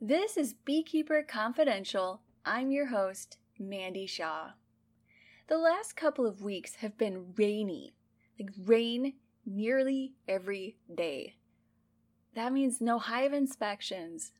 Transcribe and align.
This 0.00 0.36
is 0.36 0.54
Beekeeper 0.54 1.24
Confidential. 1.26 2.20
I'm 2.46 2.70
your 2.70 2.86
host, 2.86 3.36
Mandy 3.58 4.06
Shaw. 4.06 4.50
The 5.48 5.58
last 5.58 5.96
couple 5.96 6.24
of 6.24 6.40
weeks 6.40 6.76
have 6.76 6.96
been 6.96 7.34
rainy, 7.36 7.94
like 8.38 8.50
rain 8.64 9.14
nearly 9.44 10.14
every 10.28 10.76
day. 10.94 11.34
That 12.36 12.52
means 12.52 12.80
no 12.80 13.00
hive 13.00 13.32
inspections. 13.32 14.30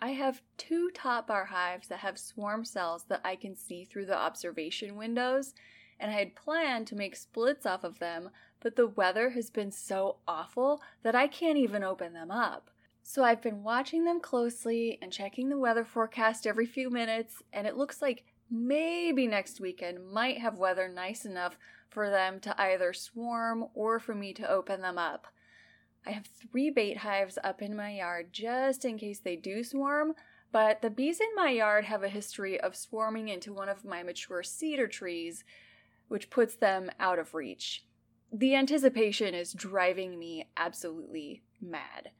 I 0.00 0.10
have 0.14 0.42
two 0.56 0.90
top 0.92 1.28
bar 1.28 1.44
hives 1.44 1.86
that 1.86 2.00
have 2.00 2.18
swarm 2.18 2.64
cells 2.64 3.04
that 3.04 3.20
I 3.24 3.36
can 3.36 3.54
see 3.54 3.84
through 3.84 4.06
the 4.06 4.18
observation 4.18 4.96
windows, 4.96 5.54
and 6.00 6.10
I 6.10 6.14
had 6.14 6.34
planned 6.34 6.88
to 6.88 6.96
make 6.96 7.14
splits 7.14 7.64
off 7.64 7.84
of 7.84 8.00
them, 8.00 8.30
but 8.58 8.74
the 8.74 8.88
weather 8.88 9.30
has 9.30 9.48
been 9.48 9.70
so 9.70 10.16
awful 10.26 10.82
that 11.04 11.14
I 11.14 11.28
can't 11.28 11.56
even 11.56 11.84
open 11.84 12.14
them 12.14 12.32
up. 12.32 12.72
So 13.06 13.22
I've 13.22 13.42
been 13.42 13.62
watching 13.62 14.04
them 14.04 14.18
closely 14.18 14.98
and 15.02 15.12
checking 15.12 15.50
the 15.50 15.58
weather 15.58 15.84
forecast 15.84 16.46
every 16.46 16.64
few 16.64 16.88
minutes, 16.88 17.42
and 17.52 17.66
it 17.66 17.76
looks 17.76 18.00
like 18.00 18.24
maybe 18.50 19.26
next 19.26 19.60
weekend 19.60 20.10
might 20.10 20.38
have 20.38 20.56
weather 20.56 20.88
nice 20.88 21.26
enough 21.26 21.58
for 21.90 22.08
them 22.08 22.40
to 22.40 22.58
either 22.58 22.94
swarm 22.94 23.66
or 23.74 24.00
for 24.00 24.14
me 24.14 24.32
to 24.32 24.50
open 24.50 24.80
them 24.80 24.96
up. 24.96 25.26
I 26.06 26.12
have 26.12 26.26
three 26.26 26.70
bait 26.70 26.96
hives 26.96 27.38
up 27.44 27.60
in 27.60 27.76
my 27.76 27.90
yard 27.90 28.32
just 28.32 28.86
in 28.86 28.96
case 28.96 29.20
they 29.20 29.36
do 29.36 29.62
swarm, 29.62 30.14
but 30.50 30.80
the 30.80 30.90
bees 30.90 31.20
in 31.20 31.28
my 31.36 31.50
yard 31.50 31.84
have 31.84 32.02
a 32.02 32.08
history 32.08 32.58
of 32.58 32.74
swarming 32.74 33.28
into 33.28 33.52
one 33.52 33.68
of 33.68 33.84
my 33.84 34.02
mature 34.02 34.42
cedar 34.42 34.88
trees, 34.88 35.44
which 36.08 36.30
puts 36.30 36.56
them 36.56 36.90
out 36.98 37.18
of 37.18 37.34
reach. 37.34 37.84
The 38.32 38.54
anticipation 38.54 39.34
is 39.34 39.52
driving 39.52 40.18
me 40.18 40.48
absolutely 40.56 41.42
mad. 41.60 42.10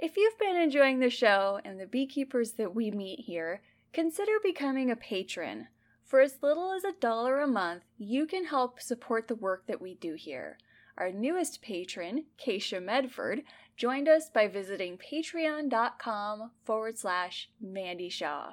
If 0.00 0.16
you've 0.16 0.38
been 0.38 0.54
enjoying 0.54 1.00
the 1.00 1.10
show 1.10 1.60
and 1.64 1.80
the 1.80 1.86
beekeepers 1.86 2.52
that 2.52 2.72
we 2.72 2.92
meet 2.92 3.24
here, 3.26 3.62
consider 3.92 4.32
becoming 4.40 4.92
a 4.92 4.96
patron. 4.96 5.66
For 6.04 6.20
as 6.20 6.38
little 6.40 6.72
as 6.72 6.84
a 6.84 6.92
dollar 6.92 7.40
a 7.40 7.48
month, 7.48 7.82
you 7.98 8.24
can 8.24 8.44
help 8.44 8.80
support 8.80 9.26
the 9.26 9.34
work 9.34 9.66
that 9.66 9.80
we 9.80 9.96
do 9.96 10.14
here. 10.14 10.56
Our 10.96 11.10
newest 11.10 11.62
patron, 11.62 12.26
Keisha 12.40 12.80
Medford, 12.80 13.42
joined 13.76 14.08
us 14.08 14.30
by 14.30 14.46
visiting 14.46 14.98
patreon.com 14.98 16.52
forward 16.64 16.96
slash 16.96 17.50
Mandy 17.60 18.08
Shaw. 18.08 18.52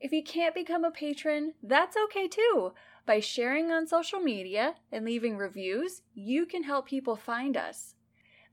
If 0.00 0.12
you 0.12 0.22
can't 0.22 0.54
become 0.54 0.84
a 0.84 0.90
patron, 0.90 1.52
that's 1.62 1.96
okay 2.04 2.26
too. 2.26 2.72
By 3.04 3.20
sharing 3.20 3.70
on 3.70 3.86
social 3.86 4.18
media 4.18 4.76
and 4.90 5.04
leaving 5.04 5.36
reviews, 5.36 6.00
you 6.14 6.46
can 6.46 6.62
help 6.62 6.86
people 6.86 7.16
find 7.16 7.54
us. 7.54 7.93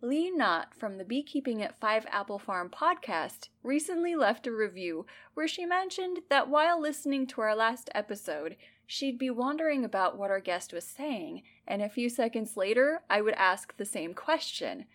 Lee 0.03 0.31
Knott 0.31 0.73
from 0.73 0.97
the 0.97 1.05
Beekeeping 1.05 1.61
at 1.61 1.79
Five 1.79 2.07
Apple 2.09 2.39
Farm 2.39 2.71
podcast 2.71 3.49
recently 3.61 4.15
left 4.15 4.47
a 4.47 4.51
review 4.51 5.05
where 5.35 5.47
she 5.47 5.63
mentioned 5.63 6.21
that 6.27 6.49
while 6.49 6.81
listening 6.81 7.27
to 7.27 7.41
our 7.41 7.55
last 7.55 7.87
episode, 7.93 8.55
she'd 8.87 9.19
be 9.19 9.29
wondering 9.29 9.85
about 9.85 10.17
what 10.17 10.31
our 10.31 10.39
guest 10.39 10.73
was 10.73 10.85
saying, 10.85 11.43
and 11.67 11.83
a 11.83 11.89
few 11.89 12.09
seconds 12.09 12.57
later, 12.57 13.03
I 13.11 13.21
would 13.21 13.35
ask 13.35 13.77
the 13.77 13.85
same 13.85 14.15
question. 14.15 14.85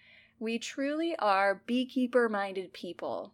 We 0.40 0.58
truly 0.58 1.14
are 1.20 1.62
beekeeper 1.66 2.28
minded 2.28 2.72
people. 2.72 3.32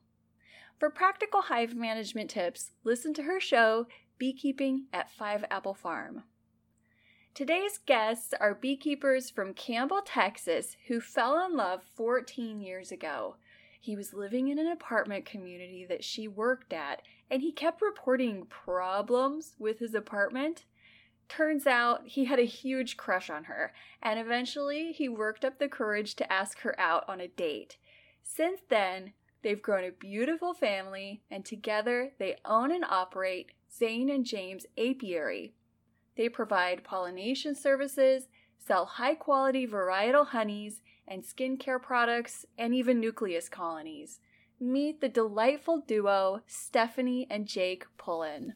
For 0.79 0.91
practical 0.91 1.41
hive 1.41 1.75
management 1.75 2.29
tips, 2.29 2.73
listen 2.85 3.15
to 3.15 3.23
her 3.23 3.41
show, 3.41 3.87
Beekeeping 4.19 4.89
at 4.93 5.11
Five 5.11 5.43
Apple 5.51 5.75
Farm. 5.75 6.25
Today's 7.35 7.79
guests 7.79 8.35
are 8.41 8.55
beekeepers 8.55 9.31
from 9.31 9.55
Campbell, 9.55 10.03
Texas, 10.05 10.77
who 10.89 11.01
fell 11.01 11.43
in 11.47 11.57
love 11.57 11.83
14 11.95 12.61
years 12.61 12.93
ago. 12.93 13.37
He 13.81 13.97
was 13.97 14.13
living 14.13 14.49
in 14.49 14.59
an 14.59 14.67
apartment 14.67 15.25
community 15.25 15.87
that 15.89 16.05
she 16.05 16.29
worked 16.29 16.75
at, 16.75 17.01
and 17.31 17.41
he 17.41 17.51
kept 17.51 17.81
reporting 17.81 18.45
problems 18.51 19.55
with 19.59 19.79
his 19.79 19.95
apartment. 19.95 20.67
Turns 21.31 21.67
out 21.67 22.03
he 22.05 22.27
had 22.27 22.39
a 22.39 22.45
huge 22.45 22.99
crush 22.99 23.31
on 23.31 23.45
her, 23.45 23.73
and 24.03 24.21
eventually 24.21 24.93
he 24.93 25.09
worked 25.09 25.43
up 25.43 25.59
the 25.59 25.69
courage 25.69 26.15
to 26.17 26.31
ask 26.31 26.61
her 26.61 26.79
out 26.79 27.09
on 27.09 27.19
a 27.19 27.29
date. 27.29 27.79
Since 28.23 28.61
then, 28.69 29.15
they've 29.41 29.63
grown 29.63 29.85
a 29.85 29.91
beautiful 29.91 30.53
family, 30.53 31.23
and 31.31 31.47
together 31.47 32.13
they 32.19 32.37
own 32.45 32.71
and 32.71 32.85
operate 32.85 33.53
Zane 33.75 34.11
and 34.11 34.27
James 34.27 34.67
Apiary, 34.77 35.55
they 36.17 36.29
provide 36.29 36.85
pollination 36.85 37.55
services, 37.55 38.29
sell 38.59 38.85
high 38.85 39.15
quality 39.15 39.67
varietal 39.67 40.29
honeys 40.29 40.81
and 41.09 41.23
skincare 41.23 41.83
products, 41.83 42.47
and 42.57 42.75
even 42.75 43.01
nucleus 43.01 43.49
colonies. 43.49 44.21
Meet 44.61 45.01
the 45.01 45.09
delightful 45.09 45.81
duo 45.81 46.43
Stephanie 46.47 47.27
and 47.29 47.47
Jake 47.47 47.85
Pullen. 47.99 48.55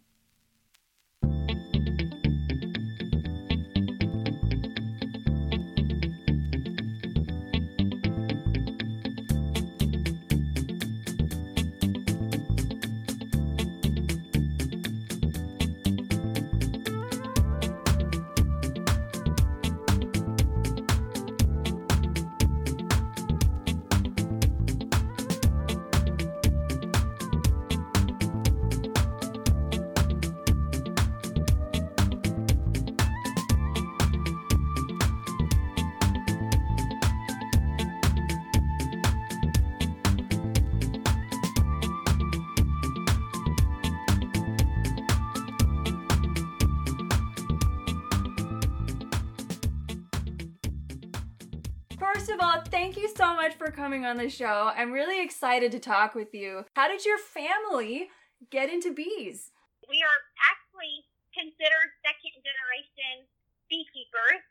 Thank 52.76 53.00
you 53.00 53.08
so 53.08 53.32
much 53.32 53.56
for 53.56 53.72
coming 53.72 54.04
on 54.04 54.20
the 54.20 54.28
show. 54.28 54.68
I'm 54.76 54.92
really 54.92 55.24
excited 55.24 55.72
to 55.72 55.80
talk 55.80 56.12
with 56.12 56.36
you. 56.36 56.68
How 56.76 56.92
did 56.92 57.08
your 57.08 57.16
family 57.16 58.12
get 58.52 58.68
into 58.68 58.92
bees? 58.92 59.48
We 59.88 60.04
are 60.04 60.20
actually 60.44 61.08
considered 61.32 61.88
second 62.04 62.36
generation 62.44 63.24
beekeepers. 63.72 64.44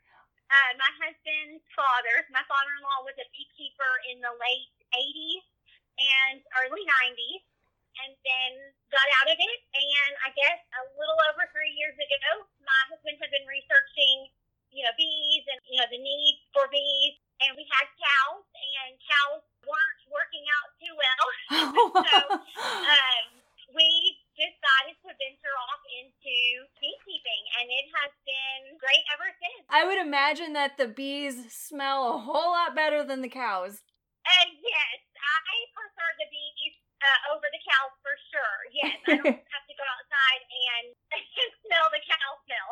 Uh, 0.50 0.72
my 0.74 0.90
husband's 1.06 1.62
father, 1.70 2.26
my 2.34 2.42
father 2.50 2.74
in 2.74 2.82
law, 2.82 3.06
was 3.06 3.14
a 3.14 3.30
beekeeper 3.30 3.92
in 4.10 4.18
the 4.18 4.34
late 4.42 4.74
80s 4.90 5.46
and 6.02 6.42
early 6.66 6.82
90s, 6.82 7.46
and 8.02 8.10
then 8.26 8.50
got 8.90 9.06
out 9.22 9.30
of 9.30 9.38
it. 9.38 9.58
And 9.70 10.12
I 10.26 10.34
guess 10.34 10.58
a 10.74 10.82
little 10.98 11.18
over 11.30 11.46
three 11.54 11.78
years 11.78 11.94
ago, 11.94 12.42
my 12.66 12.80
husband 12.90 13.22
had 13.22 13.30
been 13.30 13.46
researching, 13.46 14.34
you 14.74 14.82
know, 14.82 14.90
bees 14.98 15.46
and, 15.46 15.62
you 15.70 15.78
know, 15.78 15.86
the 15.94 16.02
need 16.02 16.42
for 16.50 16.66
bees 16.74 17.22
and 17.44 17.52
we 17.56 17.64
had 17.68 17.86
cows, 17.96 18.44
and 18.54 18.96
cows 19.02 19.42
weren't 19.66 20.02
working 20.08 20.44
out 20.56 20.68
too 20.80 20.94
well. 20.96 21.26
so 22.06 22.18
um, 22.40 23.26
we 23.74 23.88
decided 24.36 24.96
to 25.00 25.10
venture 25.16 25.56
off 25.68 25.82
into 25.92 26.36
beekeeping, 26.80 27.42
and 27.60 27.66
it 27.72 27.86
has 28.00 28.12
been 28.24 28.62
great 28.80 29.04
ever 29.12 29.28
since. 29.36 29.64
I 29.68 29.84
would 29.84 29.98
imagine 29.98 30.52
that 30.54 30.76
the 30.76 30.88
bees 30.88 31.50
smell 31.52 32.14
a 32.14 32.18
whole 32.20 32.52
lot 32.52 32.76
better 32.76 33.02
than 33.02 33.20
the 33.20 33.32
cows. 33.32 33.82
Uh, 34.24 34.48
yes, 34.60 34.98
I 35.16 35.54
prefer 35.72 36.08
the 36.20 36.28
bees 36.30 36.76
uh, 37.00 37.32
over 37.32 37.46
the 37.48 37.62
cows 37.62 37.94
for 38.00 38.14
sure. 38.32 38.58
Yes, 38.72 38.96
I 39.06 39.16
don't 39.20 39.44
have 39.56 39.66
to 39.66 39.76
go 39.76 39.86
outside 39.86 40.42
and 40.46 40.84
smell 41.64 41.86
the 41.92 42.02
cow 42.04 42.30
smell. 42.44 42.70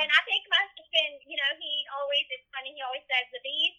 and 0.00 0.08
I 0.08 0.20
think 0.26 0.42
my 0.50 0.62
husband, 0.66 1.14
you 1.26 1.36
know, 1.38 1.50
he 1.58 1.72
always, 1.98 2.26
it's 2.30 2.46
funny, 2.54 2.74
he 2.74 2.82
always 2.82 3.04
says 3.06 3.26
the 3.34 3.42
bees 3.42 3.76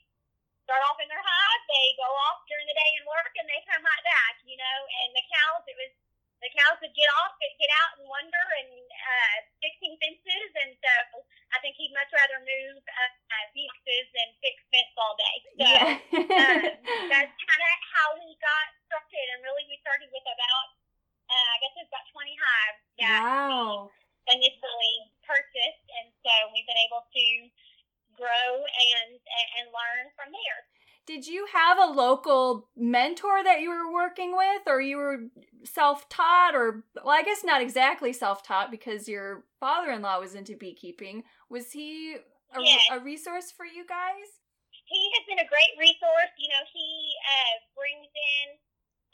start 0.72 0.88
off 0.88 1.00
in 1.02 1.10
their 1.10 1.20
hive, 1.20 1.64
they 1.68 1.88
go 2.00 2.08
off 2.08 2.46
during 2.48 2.64
the 2.64 2.78
day 2.78 2.92
and 2.96 3.04
work, 3.04 3.34
and 3.36 3.44
they 3.50 3.60
come 3.68 3.84
right 3.84 4.06
back, 4.08 4.40
you 4.46 4.56
know, 4.56 4.78
and 5.04 5.10
the 5.12 5.26
cows, 5.28 5.64
it 5.68 5.76
was, 5.76 5.92
the 6.40 6.50
cows 6.58 6.80
would 6.82 6.96
get 6.98 7.12
off, 7.22 7.38
get 7.62 7.70
out 7.86 8.02
and 8.02 8.08
wander 8.10 8.46
and 8.58 8.72
uh, 8.90 9.38
fixing 9.62 9.94
fences, 10.02 10.52
and 10.64 10.74
so 10.80 11.22
I 11.54 11.62
think 11.62 11.78
he'd 11.78 11.94
much 11.94 12.10
rather 12.10 12.42
move 12.42 12.82
uh, 12.82 13.14
uh, 13.30 13.46
fences 13.54 14.08
than 14.16 14.28
fix 14.42 14.58
fence 14.74 14.96
all 14.98 15.14
day. 15.20 15.38
So 15.44 15.68
yeah. 15.70 15.86
uh, 16.02 16.60
that's 17.14 17.36
kind 17.36 17.62
of 17.62 17.76
how 17.94 18.08
he 18.18 18.34
got 18.42 18.68
started, 18.90 19.28
and 19.38 19.46
really 19.46 19.68
we 19.70 19.78
started 19.86 20.10
with 20.10 20.26
about, 20.26 20.68
uh, 21.30 21.48
I 21.54 21.58
guess 21.62 21.74
it's 21.84 21.92
about 21.94 22.08
20 22.10 22.32
hives 22.34 22.82
that 22.96 23.22
wow. 23.28 23.92
we 24.26 24.40
initially 24.42 24.96
purchased, 25.22 25.86
and 26.02 26.10
so 26.26 26.34
we've 26.56 26.66
been 26.66 26.82
able 26.90 27.06
to 27.06 27.26
grow 28.16 28.62
and 28.62 29.18
and 29.58 29.66
learn 29.74 30.14
from 30.14 30.30
there. 30.30 30.62
Did 31.10 31.26
you 31.26 31.50
have 31.50 31.82
a 31.82 31.90
local 32.32 32.70
mentor 32.78 33.44
that 33.44 33.62
you 33.62 33.70
were 33.70 33.92
working 33.92 34.36
with, 34.36 34.62
or 34.68 34.82
you 34.82 34.98
were 34.98 35.18
self 35.64 36.08
taught, 36.10 36.56
or, 36.56 36.84
well, 37.04 37.14
I 37.14 37.24
guess 37.24 37.44
not 37.44 37.62
exactly 37.62 38.14
self 38.14 38.44
taught 38.44 38.72
because 38.72 39.08
your 39.08 39.44
father 39.60 39.92
in 39.92 40.02
law 40.02 40.20
was 40.20 40.36
into 40.36 40.56
beekeeping. 40.56 41.24
Was 41.50 41.72
he 41.72 42.16
a, 42.56 42.60
Yes. 42.62 42.82
a 42.92 43.00
resource 43.00 43.52
for 43.52 43.66
you 43.66 43.86
guys? 43.88 44.28
he 44.92 45.08
has 45.16 45.24
been 45.24 45.40
a 45.40 45.48
great 45.48 45.72
resource. 45.80 46.36
You 46.36 46.52
know, 46.52 46.64
he 46.68 47.16
uh, 47.24 47.56
brings 47.80 48.12
in 48.12 48.48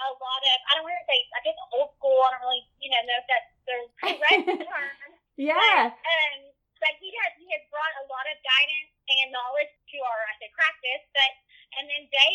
a 0.01 0.09
lot 0.09 0.41
of 0.41 0.57
I 0.69 0.71
don't 0.73 0.85
want 0.89 0.97
to 0.97 1.05
say 1.05 1.21
I 1.37 1.41
guess 1.45 1.57
old 1.69 1.93
school. 2.01 2.17
I 2.17 2.33
don't 2.33 2.41
really 2.49 2.65
you 2.81 2.89
know 2.89 3.01
know 3.05 3.17
if 3.21 3.27
that's 3.29 3.51
the 3.69 3.77
correct 4.01 4.45
term. 4.73 5.09
Yeah. 5.37 5.93
But, 5.93 6.01
um, 6.01 6.49
but 6.81 6.93
he 6.97 7.13
has 7.21 7.29
he 7.37 7.45
has 7.53 7.61
brought 7.69 7.93
a 8.01 8.09
lot 8.09 8.25
of 8.25 8.41
guidance 8.41 8.89
and 9.05 9.29
knowledge 9.29 9.69
to 9.69 9.97
our 10.01 10.19
I 10.25 10.33
say 10.41 10.49
practice. 10.57 11.03
But 11.13 11.31
and 11.79 11.85
then 11.89 12.03
they 12.09 12.31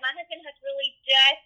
my 0.00 0.12
husband 0.14 0.40
has 0.46 0.56
really 0.62 0.94
just 1.04 1.44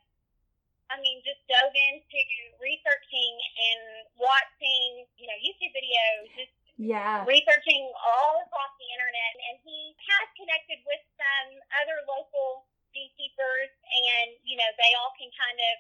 I 0.89 0.97
mean 1.01 1.21
just 1.25 1.41
dove 1.49 1.75
into 1.93 2.21
researching 2.61 3.33
and 3.41 3.83
watching 4.17 5.09
you 5.21 5.27
know 5.29 5.39
YouTube 5.41 5.73
videos 5.73 6.29
just 6.37 6.55
Yeah. 6.79 7.27
researching 7.27 7.91
all 7.99 8.39
across 8.47 8.73
the 8.79 8.89
internet, 8.95 9.35
and 9.51 9.59
he 9.67 9.93
has 9.99 10.27
connected 10.39 10.79
with 10.87 11.03
some 11.19 11.59
other 11.83 11.99
local 12.07 12.71
beekeepers, 12.95 13.75
and 13.83 14.39
you 14.47 14.55
know 14.57 14.71
they 14.79 14.93
all 15.03 15.11
can 15.19 15.27
kind 15.35 15.59
of 15.59 15.77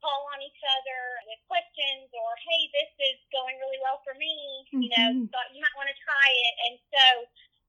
call 0.00 0.24
on 0.32 0.40
each 0.40 0.62
other 0.80 1.00
with 1.28 1.40
questions, 1.50 2.08
or 2.14 2.30
hey, 2.46 2.62
this 2.72 2.90
is 3.12 3.18
going 3.34 3.58
really 3.60 3.76
well 3.84 4.00
for 4.06 4.14
me. 4.16 4.64
You 4.70 4.88
know, 4.96 5.08
Mhm. 5.20 5.30
thought 5.34 5.50
you 5.52 5.60
might 5.60 5.76
want 5.76 5.90
to 5.92 5.98
try 6.00 6.28
it, 6.30 6.54
and 6.70 6.74
so 6.94 7.04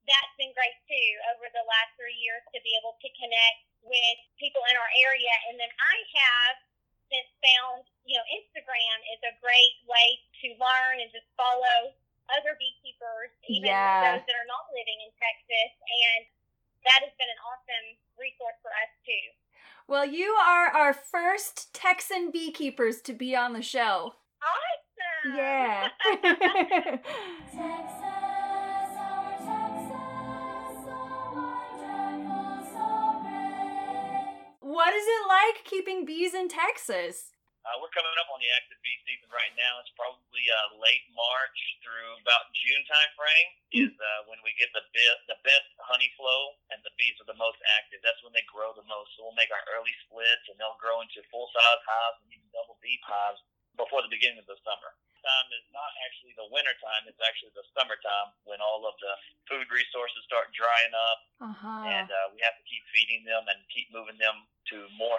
that's 0.08 0.34
been 0.38 0.50
great 0.56 0.74
too 0.90 1.10
over 1.34 1.46
the 1.54 1.62
last 1.68 1.92
three 1.98 2.16
years 2.18 2.42
to 2.54 2.58
be 2.66 2.74
able 2.78 2.94
to 2.98 3.08
connect 3.18 3.60
with 3.82 4.18
people 4.38 4.62
in 4.70 4.74
our 4.78 4.90
area, 5.02 5.34
and 5.50 5.58
then 5.58 5.70
I 5.70 5.96
have 6.22 6.54
since 7.10 7.28
found 7.44 7.84
you 8.06 8.16
know 8.18 8.24
Instagram 8.32 8.96
is 9.14 9.20
a 9.26 9.34
great 9.42 9.76
way 9.86 10.08
to 10.42 10.46
learn 10.58 10.98
and 11.02 11.10
just 11.12 11.26
follow 11.38 11.92
other 12.30 12.54
beekeepers, 12.58 13.30
even 13.50 13.68
Yeah. 13.68 14.16
those 14.16 14.24
that 14.26 14.36
are 14.38 14.46
not 14.48 14.64
living 14.70 14.98
in 15.04 15.10
Texas, 15.18 15.72
and 15.82 16.22
that 16.86 17.02
has 17.02 17.12
been 17.18 17.28
an 17.28 17.40
awesome 17.46 17.86
resource 18.16 18.56
for 18.62 18.70
us 18.70 18.90
too. 19.04 19.26
Well, 19.86 20.06
you 20.06 20.32
are 20.38 20.68
our 20.70 20.94
first 20.94 21.74
Texan 21.74 22.30
beekeepers 22.30 23.02
to 23.02 23.12
be 23.12 23.34
on 23.36 23.52
the 23.52 23.62
show. 23.62 24.14
Awesome! 24.40 25.36
Yeah. 25.36 25.90
what 34.72 34.96
is 34.96 35.04
it 35.04 35.22
like 35.28 35.56
keeping 35.68 36.08
bees 36.08 36.32
in 36.32 36.48
Texas? 36.48 37.28
Uh, 37.62 37.78
we're 37.78 37.92
coming 37.94 38.10
up 38.18 38.26
on 38.34 38.42
the 38.42 38.50
active 38.58 38.74
bee 38.82 38.98
season 39.06 39.30
right 39.30 39.54
now. 39.54 39.78
It's 39.78 39.92
probably 39.94 40.42
uh, 40.50 40.82
late 40.82 41.06
March 41.14 41.58
through 41.78 42.18
about 42.18 42.50
June 42.58 42.82
time 42.90 43.12
frame 43.14 43.50
is 43.86 43.94
uh, 43.94 44.26
when 44.26 44.42
we 44.42 44.50
get 44.58 44.66
the 44.74 44.82
be- 44.90 45.22
the 45.30 45.38
best 45.46 45.68
honey 45.78 46.10
flow 46.18 46.58
and 46.74 46.82
the 46.82 46.90
bees 46.98 47.14
are 47.22 47.28
the 47.30 47.38
most 47.38 47.62
active. 47.78 48.02
That's 48.02 48.18
when 48.26 48.34
they 48.34 48.42
grow 48.50 48.74
the 48.74 48.82
most. 48.90 49.14
So 49.14 49.28
we'll 49.30 49.38
make 49.38 49.52
our 49.54 49.62
early 49.78 49.94
splits 50.08 50.42
and 50.50 50.58
they'll 50.58 50.80
grow 50.82 51.06
into 51.06 51.22
full 51.30 51.46
size 51.54 51.82
hives 51.86 52.18
and 52.26 52.34
even 52.34 52.50
double 52.50 52.82
deep 52.82 52.98
hives 53.06 53.38
before 53.78 54.02
the 54.02 54.10
beginning 54.10 54.42
of 54.42 54.48
the 54.50 54.58
summer. 54.66 54.98
Time 55.22 55.48
is 55.54 55.62
not 55.70 55.86
actually 56.02 56.34
the 56.34 56.50
winter 56.50 56.74
time; 56.82 57.06
it's 57.06 57.22
actually 57.22 57.54
the 57.54 57.62
summertime 57.78 58.34
when 58.42 58.58
all 58.58 58.82
of 58.90 58.98
the 58.98 59.14
food 59.46 59.70
resources 59.70 60.18
start 60.26 60.50
drying 60.50 60.90
up 60.90 61.18
Uh-huh. 61.46 61.86
and 61.86 62.10
uh, 62.10 62.26
we 62.34 62.42
have 62.42 62.58
to 62.58 62.66
keep 62.66 62.82
feeding 62.90 63.22
them 63.22 63.46
and 63.46 63.62
keep 63.70 63.86
moving 63.94 64.18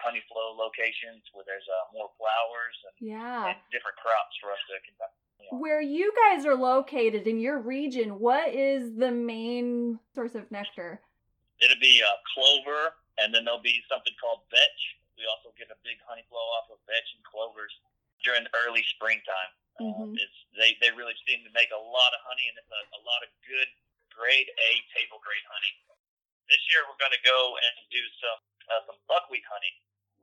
honey 0.04 0.22
flow 0.28 0.52
locations 0.54 1.24
where 1.32 1.48
there's 1.48 1.66
uh, 1.66 1.96
more 1.96 2.12
flowers 2.20 2.76
and, 2.84 2.96
yeah. 3.00 3.56
and 3.56 3.58
different 3.72 3.96
crops 3.98 4.36
for 4.44 4.52
us 4.52 4.60
to 4.68 4.76
conduct. 4.84 5.16
Where 5.52 5.84
you 5.84 6.12
guys 6.16 6.48
are 6.48 6.56
located 6.56 7.28
in 7.28 7.40
your 7.40 7.60
region, 7.60 8.20
what 8.20 8.54
is 8.56 8.96
the 8.96 9.12
main 9.12 10.00
source 10.16 10.36
of 10.36 10.48
nectar? 10.52 11.04
It'll 11.60 11.84
be 11.84 12.00
uh, 12.00 12.16
clover, 12.32 12.96
and 13.20 13.36
then 13.36 13.44
there'll 13.44 13.64
be 13.64 13.84
something 13.92 14.16
called 14.20 14.48
vetch. 14.48 14.82
We 15.20 15.28
also 15.28 15.52
get 15.60 15.68
a 15.68 15.78
big 15.84 16.00
honey 16.08 16.24
flow 16.32 16.44
off 16.58 16.72
of 16.72 16.80
vetch 16.88 17.10
and 17.16 17.24
clovers 17.28 17.76
during 18.24 18.48
early 18.64 18.84
springtime. 18.96 19.52
Uh, 19.82 20.16
it's 20.16 20.38
they 20.54 20.78
they 20.86 20.94
really 20.94 21.18
seem 21.26 21.42
to 21.42 21.52
make 21.58 21.74
a 21.74 21.82
lot 21.82 22.12
of 22.14 22.22
honey, 22.24 22.46
and 22.46 22.56
it's 22.62 22.70
a, 22.70 22.82
a 22.94 23.02
lot 23.02 23.26
of 23.26 23.30
good 23.42 23.66
grade 24.14 24.46
A 24.46 24.72
table 24.94 25.18
grade 25.26 25.46
honey. 25.50 25.74
This 26.46 26.62
year 26.70 26.86
we're 26.86 27.00
going 27.02 27.14
to 27.14 27.26
go 27.26 27.58
and 27.58 27.74
do 27.90 28.04
some 28.22 28.40
uh, 28.70 28.82
some 28.86 29.00
buckwheat 29.10 29.46
honey. 29.50 29.74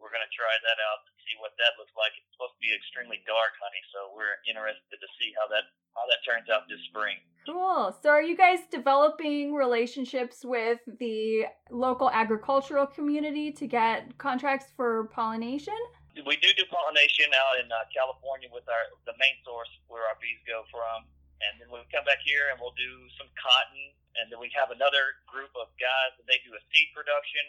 We're 0.01 0.11
going 0.11 0.25
to 0.25 0.33
try 0.33 0.57
that 0.65 0.79
out 0.81 1.05
and 1.05 1.13
see 1.29 1.37
what 1.39 1.53
that 1.61 1.77
looks 1.77 1.93
like. 1.93 2.17
It's 2.17 2.33
supposed 2.33 2.57
to 2.57 2.63
be 2.65 2.73
extremely 2.73 3.21
dark 3.29 3.53
honey, 3.61 3.85
so 3.93 4.11
we're 4.17 4.41
interested 4.49 4.97
to 4.97 5.09
see 5.21 5.31
how 5.37 5.45
that 5.53 5.69
how 5.93 6.09
that 6.09 6.25
turns 6.25 6.49
out 6.49 6.65
this 6.71 6.81
spring. 6.89 7.21
Cool. 7.45 7.93
So 8.01 8.09
are 8.15 8.23
you 8.23 8.37
guys 8.37 8.65
developing 8.71 9.53
relationships 9.53 10.45
with 10.47 10.81
the 10.87 11.51
local 11.69 12.09
agricultural 12.09 12.87
community 12.87 13.51
to 13.59 13.67
get 13.67 14.17
contracts 14.17 14.73
for 14.77 15.11
pollination? 15.13 15.77
We 16.15 16.37
do 16.41 16.51
do 16.53 16.65
pollination 16.69 17.31
out 17.33 17.61
in 17.61 17.69
uh, 17.71 17.87
California 17.95 18.49
with 18.53 18.67
our 18.69 18.85
the 19.05 19.17
main 19.21 19.37
source 19.45 19.71
where 19.89 20.05
our 20.09 20.19
bees 20.21 20.41
go 20.49 20.65
from, 20.69 21.07
and 21.45 21.61
then 21.61 21.69
we 21.73 21.81
come 21.89 22.05
back 22.05 22.21
here 22.25 22.53
and 22.53 22.59
we'll 22.61 22.77
do 22.77 22.93
some 23.17 23.31
cotton, 23.39 23.85
and 24.21 24.29
then 24.29 24.39
we 24.43 24.53
have 24.53 24.69
another 24.75 25.17
group 25.31 25.51
of 25.57 25.73
guys 25.81 26.13
that 26.21 26.27
they 26.29 26.39
do 26.45 26.53
a 26.53 26.63
seed 26.71 26.93
production, 26.93 27.45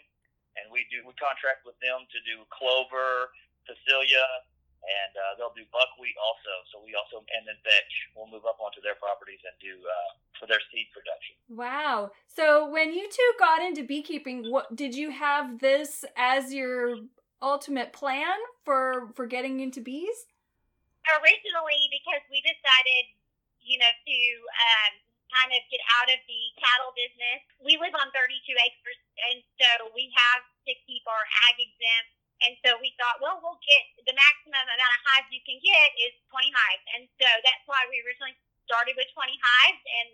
and 0.60 0.72
we 0.72 0.88
do 0.92 1.04
we 1.08 1.14
contract 1.16 1.64
with 1.64 1.78
them 1.80 2.04
to 2.10 2.20
do 2.28 2.44
clover, 2.52 3.32
Cecilia, 3.64 4.26
and 4.82 5.14
uh, 5.14 5.32
they'll 5.38 5.56
do 5.56 5.66
buckwheat 5.70 6.18
also. 6.18 6.54
So 6.74 6.82
we 6.82 6.98
also 6.98 7.22
and 7.22 7.46
then 7.46 7.58
vetch. 7.62 7.94
We'll 8.18 8.30
move 8.30 8.46
up 8.50 8.58
onto 8.58 8.82
their 8.82 8.98
properties 8.98 9.42
and 9.46 9.54
do 9.62 9.78
uh, 9.78 10.12
for 10.42 10.46
their 10.50 10.62
seed 10.74 10.90
production. 10.90 11.38
Wow. 11.50 12.12
So 12.26 12.66
when 12.70 12.94
you 12.94 13.06
two 13.10 13.32
got 13.38 13.62
into 13.62 13.86
beekeeping, 13.86 14.50
what 14.50 14.74
did 14.76 14.96
you 14.96 15.12
have 15.12 15.62
this 15.62 16.04
as 16.18 16.54
your 16.54 17.06
ultimate 17.42 17.94
plan 17.94 18.38
for 18.66 19.10
for 19.14 19.26
getting 19.26 19.60
into 19.60 19.82
bees? 19.82 20.26
Originally, 21.18 21.82
because 21.90 22.22
we 22.30 22.42
decided, 22.46 23.04
you 23.62 23.78
know, 23.82 23.90
to 23.90 24.20
um, 24.54 24.94
kind 25.32 25.52
of 25.56 25.62
get 25.72 25.82
out 26.00 26.12
of 26.12 26.20
the 26.28 26.42
cattle 26.60 26.92
business. 26.94 27.42
We 27.64 27.80
live 27.80 27.96
on 27.96 28.12
32 28.12 28.20
acres, 28.52 29.00
and 29.32 29.38
so 29.56 29.70
we 29.96 30.12
have 30.12 30.44
to 30.68 30.74
keep 30.86 31.04
our 31.08 31.24
ag 31.50 31.58
exempt. 31.58 32.12
And 32.42 32.58
so 32.66 32.74
we 32.82 32.90
thought, 32.98 33.22
well, 33.22 33.38
we'll 33.38 33.62
get 33.62 33.86
the 34.02 34.18
maximum 34.18 34.66
amount 34.66 34.94
of 34.98 35.02
hives 35.14 35.30
you 35.30 35.46
can 35.46 35.62
get 35.62 35.88
is 36.02 36.14
20 36.34 36.50
hives. 36.50 36.86
And 36.98 37.04
so 37.22 37.30
that's 37.46 37.66
why 37.70 37.86
we 37.86 38.02
originally 38.02 38.34
started 38.66 38.98
with 38.98 39.06
20 39.14 39.30
hives. 39.38 39.84
And 39.86 40.10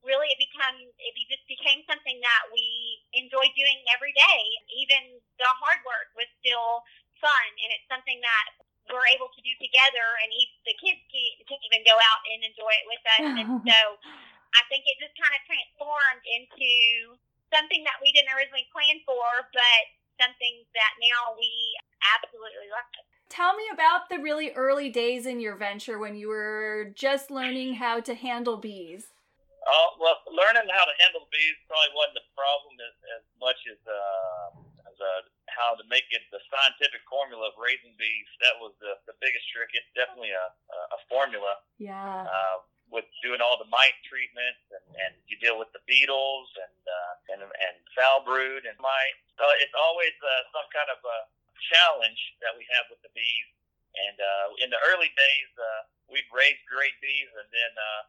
really, 0.00 0.32
it 0.32 0.40
become 0.40 0.80
it 0.80 1.12
just 1.28 1.44
became 1.44 1.84
something 1.84 2.16
that 2.24 2.42
we 2.48 2.64
enjoy 3.12 3.44
doing 3.52 3.76
every 3.92 4.16
day. 4.16 4.40
Even 4.72 5.20
the 5.36 5.50
hard 5.60 5.84
work 5.84 6.16
was 6.16 6.28
still 6.40 6.80
fun, 7.20 7.48
and 7.60 7.68
it's 7.76 7.84
something 7.92 8.24
that 8.24 8.46
we're 8.88 9.08
able 9.12 9.28
to 9.34 9.40
do 9.42 9.52
together. 9.58 10.06
And 10.22 10.30
even 10.32 10.56
the 10.64 10.76
kids 10.78 11.02
can, 11.10 11.28
can 11.44 11.58
even 11.66 11.82
go 11.84 11.96
out 11.98 12.20
and 12.30 12.40
enjoy 12.46 12.72
it 12.72 12.86
with 12.86 13.04
us. 13.04 13.22
And 13.36 13.48
so 13.70 13.80
I 14.56 14.64
think 14.72 14.88
it 14.88 14.96
just 14.96 15.14
kind 15.20 15.32
of 15.36 15.42
transformed 15.44 16.24
into 16.24 17.20
something 17.52 17.84
that 17.84 18.00
we 18.00 18.10
didn't 18.16 18.32
originally 18.32 18.66
plan 18.72 18.98
for, 19.04 19.24
but 19.52 19.82
something 20.16 20.64
that 20.72 20.92
now 20.98 21.36
we 21.36 21.52
absolutely 22.16 22.72
love. 22.72 22.88
Tell 23.28 23.52
me 23.54 23.68
about 23.68 24.08
the 24.08 24.22
really 24.22 24.54
early 24.56 24.88
days 24.88 25.26
in 25.26 25.42
your 25.42 25.58
venture 25.58 25.98
when 25.98 26.16
you 26.16 26.28
were 26.30 26.94
just 26.94 27.30
learning 27.30 27.76
how 27.76 28.00
to 28.00 28.14
handle 28.14 28.56
bees. 28.56 29.12
Oh 29.66 29.98
well, 29.98 30.22
learning 30.30 30.70
how 30.70 30.86
to 30.86 30.94
handle 31.02 31.26
bees 31.34 31.58
probably 31.66 31.90
wasn't 31.98 32.22
the 32.22 32.26
problem 32.38 32.78
as, 32.78 32.94
as 33.18 33.24
much 33.42 33.58
as 33.66 33.80
uh, 33.82 34.46
as 34.86 34.94
uh, 34.94 35.26
how 35.50 35.74
to 35.74 35.82
make 35.90 36.06
it 36.14 36.22
the 36.30 36.38
scientific 36.46 37.02
formula 37.10 37.50
of 37.50 37.58
raising 37.58 37.98
bees. 37.98 38.30
That 38.46 38.62
was 38.62 38.78
the 38.78 38.94
the 39.10 39.18
biggest 39.18 39.42
trick. 39.50 39.74
It's 39.74 39.90
definitely 39.98 40.30
a 40.30 40.46
a, 40.46 40.78
a 40.94 40.98
formula 41.10 41.58
Yeah. 41.82 42.30
uh, 42.30 42.62
with 42.96 43.04
doing 43.20 43.44
all 43.44 43.60
the 43.60 43.68
mite 43.68 44.00
treatments 44.08 44.64
and, 44.72 44.86
and 44.96 45.12
you 45.28 45.36
deal 45.36 45.60
with 45.60 45.68
the 45.76 45.84
beetles 45.84 46.48
and 46.56 46.80
uh, 46.88 47.32
and 47.36 47.40
and 47.44 47.76
foul 47.92 48.24
brood 48.24 48.64
and 48.64 48.74
mite. 48.80 49.16
So 49.36 49.44
it's 49.60 49.76
always 49.76 50.16
uh, 50.24 50.42
some 50.56 50.64
kind 50.72 50.88
of 50.88 50.98
a 51.04 51.18
challenge 51.68 52.20
that 52.40 52.56
we 52.56 52.64
have 52.72 52.88
with 52.88 53.04
the 53.04 53.12
bees. 53.12 53.48
And 53.96 54.16
uh, 54.16 54.46
in 54.64 54.68
the 54.72 54.80
early 54.92 55.08
days, 55.12 55.50
uh, 55.56 55.80
we'd 56.08 56.28
raise 56.32 56.56
great 56.68 56.96
bees 57.04 57.28
and 57.36 57.48
then 57.52 57.72
uh, 57.76 58.02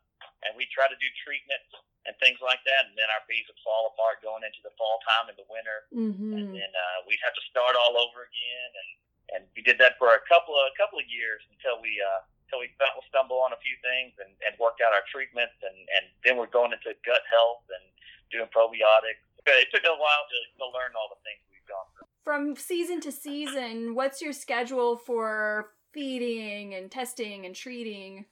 and 0.48 0.52
we 0.56 0.64
try 0.72 0.88
to 0.88 0.96
do 0.98 1.10
treatments 1.28 1.72
and 2.08 2.16
things 2.24 2.40
like 2.40 2.64
that, 2.64 2.88
and 2.88 2.96
then 2.96 3.12
our 3.12 3.20
bees 3.28 3.44
would 3.52 3.60
fall 3.68 3.92
apart 3.92 4.24
going 4.24 4.40
into 4.40 4.64
the 4.64 4.72
fall 4.80 4.96
time 5.04 5.28
and 5.28 5.36
the 5.36 5.48
winter 5.52 5.92
and 5.92 6.08
Mm-hmm. 6.16 6.56
then 6.56 6.72
uh, 6.72 6.98
we'd 7.04 7.20
have 7.24 7.36
to 7.36 7.44
start 7.52 7.76
all 7.76 8.00
over 8.00 8.24
again. 8.28 8.72
And, 8.80 8.90
and 9.36 9.42
we 9.56 9.62
did 9.64 9.76
that 9.84 10.00
for 10.00 10.16
a 10.16 10.24
couple 10.32 10.56
of 10.56 10.72
a 10.72 10.76
couple 10.80 11.00
of 11.00 11.08
years 11.12 11.44
until 11.52 11.84
we 11.84 12.00
uh, 12.00 12.22
until 12.48 12.64
we 12.64 12.72
found, 12.80 12.96
stumble 13.12 13.44
on 13.44 13.52
a 13.52 13.60
few 13.60 13.76
things 13.84 14.16
and, 14.24 14.32
and 14.48 14.56
worked 14.56 14.80
out 14.80 14.96
our 14.96 15.04
treatments. 15.12 15.60
And, 15.60 15.76
and 16.00 16.04
then 16.24 16.40
we're 16.40 16.48
going 16.48 16.72
into 16.72 16.96
gut 17.04 17.28
health 17.28 17.68
and 17.68 17.84
doing 18.32 18.48
probiotics. 18.56 19.20
It 19.44 19.68
took 19.72 19.84
a 19.84 19.92
while 20.00 20.24
to, 20.32 20.40
to 20.64 20.66
learn 20.72 20.96
all 20.96 21.12
the 21.12 21.20
things 21.28 21.44
we've 21.52 21.68
gone 21.68 21.88
through. 21.92 22.08
from 22.24 22.56
season 22.56 23.04
to 23.04 23.12
season, 23.12 23.96
what's 23.96 24.24
your 24.24 24.32
schedule 24.32 24.96
for 24.96 25.76
feeding 25.92 26.72
and 26.76 26.88
testing 26.88 27.44
and 27.44 27.52
treating? 27.56 28.24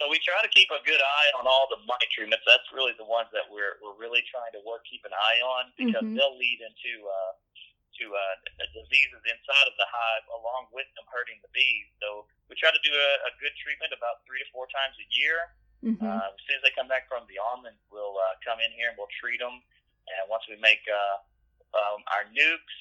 So 0.00 0.06
we 0.06 0.20
try 0.22 0.38
to 0.40 0.52
keep 0.54 0.70
a 0.70 0.78
good 0.86 1.00
eye 1.02 1.30
on 1.40 1.44
all 1.50 1.66
the 1.74 1.80
mite 1.84 2.06
treatments. 2.14 2.46
That's 2.46 2.68
really 2.70 2.94
the 3.00 3.08
ones 3.08 3.26
that 3.34 3.50
we're 3.50 3.82
we're 3.82 3.98
really 3.98 4.22
trying 4.30 4.54
to 4.54 4.62
work 4.62 4.86
keep 4.86 5.02
an 5.02 5.10
eye 5.10 5.40
on 5.42 5.74
because 5.74 6.06
Mhm. 6.06 6.14
they'll 6.14 6.38
lead 6.38 6.62
into 6.62 7.02
uh, 7.02 7.32
to 7.98 8.06
uh, 8.14 8.34
diseases 8.72 9.20
inside 9.26 9.66
of 9.66 9.74
the 9.76 9.88
hive 9.90 10.26
along 10.32 10.70
with 10.70 10.86
them 10.94 11.06
hurting 11.10 11.38
the 11.42 11.50
bees. 11.50 11.90
So 11.98 12.24
we 12.46 12.54
try 12.56 12.70
to 12.70 12.82
do 12.86 12.94
a, 12.94 13.10
a 13.28 13.32
good 13.42 13.54
treatment 13.58 13.90
about 13.94 14.22
three 14.24 14.40
to 14.40 14.48
four 14.54 14.70
times 14.70 14.94
a 14.98 15.06
year. 15.10 15.38
Mm-hmm. 15.82 16.02
Uh, 16.02 16.34
as 16.34 16.40
soon 16.46 16.58
as 16.58 16.64
they 16.66 16.74
come 16.74 16.90
back 16.90 17.06
from 17.06 17.26
the 17.30 17.38
almond, 17.38 17.78
we'll 17.90 18.18
uh, 18.18 18.34
come 18.42 18.58
in 18.58 18.70
here 18.74 18.90
and 18.90 18.96
we'll 18.98 19.10
treat 19.22 19.38
them. 19.38 19.62
And 20.08 20.24
once 20.26 20.42
we 20.50 20.58
make 20.58 20.82
uh, 20.88 21.16
um, 21.76 22.00
our 22.14 22.26
nukes, 22.32 22.76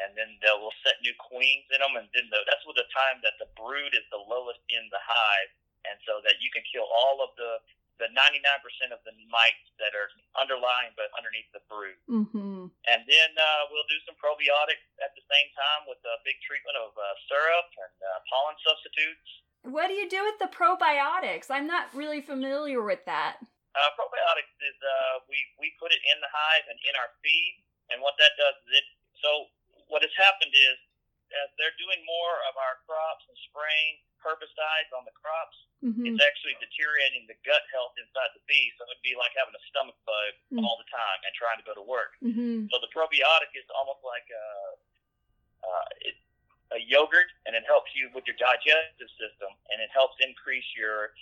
and 0.00 0.16
then 0.16 0.40
they'll 0.40 0.56
we'll 0.58 0.74
set 0.80 0.96
new 1.04 1.12
queens 1.20 1.68
in 1.68 1.78
them, 1.84 2.00
and 2.00 2.08
then 2.16 2.26
the, 2.32 2.40
that's 2.48 2.64
with 2.64 2.80
the 2.80 2.88
time 2.96 3.20
that 3.20 3.36
the 3.36 3.48
brood 3.60 3.92
is 3.92 4.02
the 4.08 4.22
lowest 4.24 4.60
in 4.72 4.88
the 4.88 5.02
hive, 5.04 5.52
and 5.84 6.00
so 6.08 6.24
that 6.24 6.40
you 6.40 6.48
can 6.48 6.64
kill 6.64 6.88
all 6.88 7.20
of 7.20 7.36
the 7.36 7.60
the 8.00 8.08
99% 8.12 8.94
of 8.94 9.00
the 9.04 9.14
mites 9.28 9.66
that 9.76 9.92
are 9.92 10.08
underlying 10.38 10.92
but 10.96 11.12
underneath 11.16 11.48
the 11.52 11.62
brood. 11.68 11.98
Mm-hmm. 12.08 12.72
And 12.88 13.00
then 13.04 13.30
uh, 13.36 13.62
we'll 13.68 13.86
do 13.88 14.00
some 14.08 14.16
probiotics 14.16 14.84
at 15.04 15.12
the 15.12 15.24
same 15.28 15.48
time 15.52 15.82
with 15.88 16.00
a 16.04 16.16
big 16.24 16.36
treatment 16.44 16.76
of 16.80 16.96
uh, 16.96 17.04
syrup 17.28 17.68
and 17.76 17.96
uh, 18.00 18.18
pollen 18.28 18.56
substitutes. 18.64 19.28
What 19.62 19.86
do 19.86 19.94
you 19.94 20.10
do 20.10 20.24
with 20.26 20.42
the 20.42 20.50
probiotics? 20.50 21.46
I'm 21.52 21.70
not 21.70 21.92
really 21.94 22.24
familiar 22.24 22.82
with 22.82 23.04
that. 23.06 23.38
Uh, 23.72 23.90
probiotics 23.96 24.52
is 24.60 24.76
uh, 24.84 25.24
we 25.32 25.38
we 25.56 25.72
put 25.80 25.94
it 25.94 26.02
in 26.04 26.18
the 26.20 26.28
hive 26.28 26.66
and 26.68 26.76
in 26.84 26.92
our 26.98 27.08
feed, 27.24 27.64
and 27.88 28.04
what 28.04 28.12
that 28.20 28.36
does 28.36 28.52
is 28.68 28.84
it. 28.84 28.86
So 29.24 29.48
what 29.88 30.04
has 30.04 30.12
happened 30.18 30.52
is, 30.52 30.76
as 31.32 31.48
they're 31.56 31.72
doing 31.80 32.04
more 32.04 32.36
of 32.52 32.58
our 32.60 32.84
crops 32.84 33.24
and 33.30 33.38
spraying 33.48 34.02
herbicides 34.20 34.92
on 34.92 35.08
the 35.08 35.14
crops, 35.16 35.56
Mm-hmm. 35.82 36.14
it's 36.14 36.22
actually 36.22 36.54
deteriorating 36.62 37.26
the 37.26 37.34
gut 37.42 37.66
health 37.74 37.90
inside 37.98 38.30
the 38.38 38.42
bee. 38.46 38.70
So 38.78 38.86
it'd 38.86 39.02
be 39.02 39.18
like 39.18 39.34
having 39.34 39.50
a 39.50 39.62
stomach 39.66 39.98
bug 40.06 40.30
Mm. 40.54 40.62
all 40.62 40.78
the 40.78 40.86
time 40.94 41.18
and 41.26 41.32
trying 41.34 41.58
to 41.58 41.66
go 41.66 41.74
to 41.74 41.82
work. 41.82 42.14
Mm-hmm. 42.22 42.70
So 42.70 42.76
the 42.78 42.86
probiotic 42.94 43.50
is 43.58 43.66
almost 43.74 44.04
like 44.06 44.28
a, 44.30 44.46
uh, 45.64 45.88
it, 46.06 46.16
a 46.76 46.80
yogurt, 46.86 47.28
and 47.48 47.56
it 47.56 47.64
helps 47.66 47.90
you 47.98 48.08
with 48.14 48.24
your 48.28 48.36
digestive 48.38 49.10
system, 49.18 49.50
and 49.72 49.80
it 49.82 49.90
helps 49.92 50.16
increase 50.22 50.66
your 50.76 51.12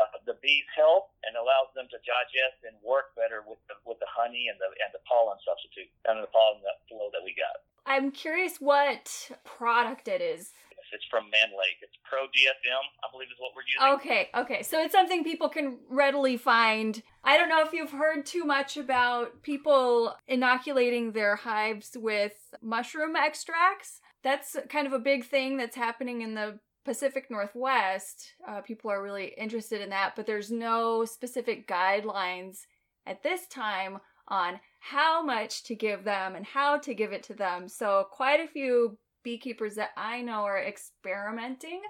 uh, 0.00 0.16
the 0.24 0.34
bee's 0.40 0.64
health 0.72 1.12
and 1.28 1.36
allows 1.36 1.68
them 1.76 1.84
to 1.92 1.98
digest 2.08 2.64
and 2.64 2.72
work 2.80 3.12
better 3.20 3.44
with 3.44 3.60
the 3.68 3.76
with 3.84 3.98
the 4.00 4.08
honey 4.08 4.48
and 4.48 4.56
the 4.58 4.68
and 4.80 4.90
the 4.96 5.02
pollen 5.04 5.36
substitute 5.44 5.90
and 6.08 6.22
the 6.24 6.30
pollen 6.32 6.62
flow 6.88 7.10
that 7.12 7.20
we 7.22 7.36
got. 7.36 7.62
I'm 7.84 8.10
curious 8.10 8.58
what 8.60 9.30
product 9.44 10.08
it 10.08 10.20
is. 10.24 10.52
It's 10.92 11.06
from 11.06 11.30
Mann 11.30 11.54
Lake. 11.54 11.78
It's 11.82 11.89
Pro 12.10 12.24
DSM, 12.24 12.82
I 13.04 13.12
believe, 13.12 13.28
is 13.28 13.38
what 13.38 13.52
we're 13.54 13.62
using. 13.62 14.00
Okay, 14.00 14.28
okay. 14.34 14.62
So 14.64 14.82
it's 14.82 14.92
something 14.92 15.22
people 15.22 15.48
can 15.48 15.78
readily 15.88 16.36
find. 16.36 17.00
I 17.22 17.36
don't 17.36 17.48
know 17.48 17.62
if 17.62 17.72
you've 17.72 17.92
heard 17.92 18.26
too 18.26 18.44
much 18.44 18.76
about 18.76 19.42
people 19.42 20.16
inoculating 20.26 21.12
their 21.12 21.36
hives 21.36 21.96
with 21.96 22.34
mushroom 22.60 23.14
extracts. 23.14 24.00
That's 24.24 24.56
kind 24.68 24.88
of 24.88 24.92
a 24.92 24.98
big 24.98 25.24
thing 25.24 25.56
that's 25.56 25.76
happening 25.76 26.22
in 26.22 26.34
the 26.34 26.58
Pacific 26.84 27.30
Northwest. 27.30 28.34
Uh, 28.46 28.60
people 28.60 28.90
are 28.90 29.02
really 29.02 29.32
interested 29.38 29.80
in 29.80 29.90
that, 29.90 30.16
but 30.16 30.26
there's 30.26 30.50
no 30.50 31.04
specific 31.04 31.68
guidelines 31.68 32.62
at 33.06 33.22
this 33.22 33.46
time 33.46 33.98
on 34.26 34.58
how 34.80 35.22
much 35.22 35.62
to 35.64 35.74
give 35.74 36.04
them 36.04 36.34
and 36.34 36.44
how 36.44 36.78
to 36.78 36.94
give 36.94 37.12
it 37.12 37.22
to 37.24 37.34
them. 37.34 37.68
So, 37.68 38.06
quite 38.10 38.40
a 38.40 38.48
few 38.48 38.98
beekeepers 39.22 39.74
that 39.74 39.90
I 39.96 40.22
know 40.22 40.44
are 40.44 40.62
experimenting 40.62 41.82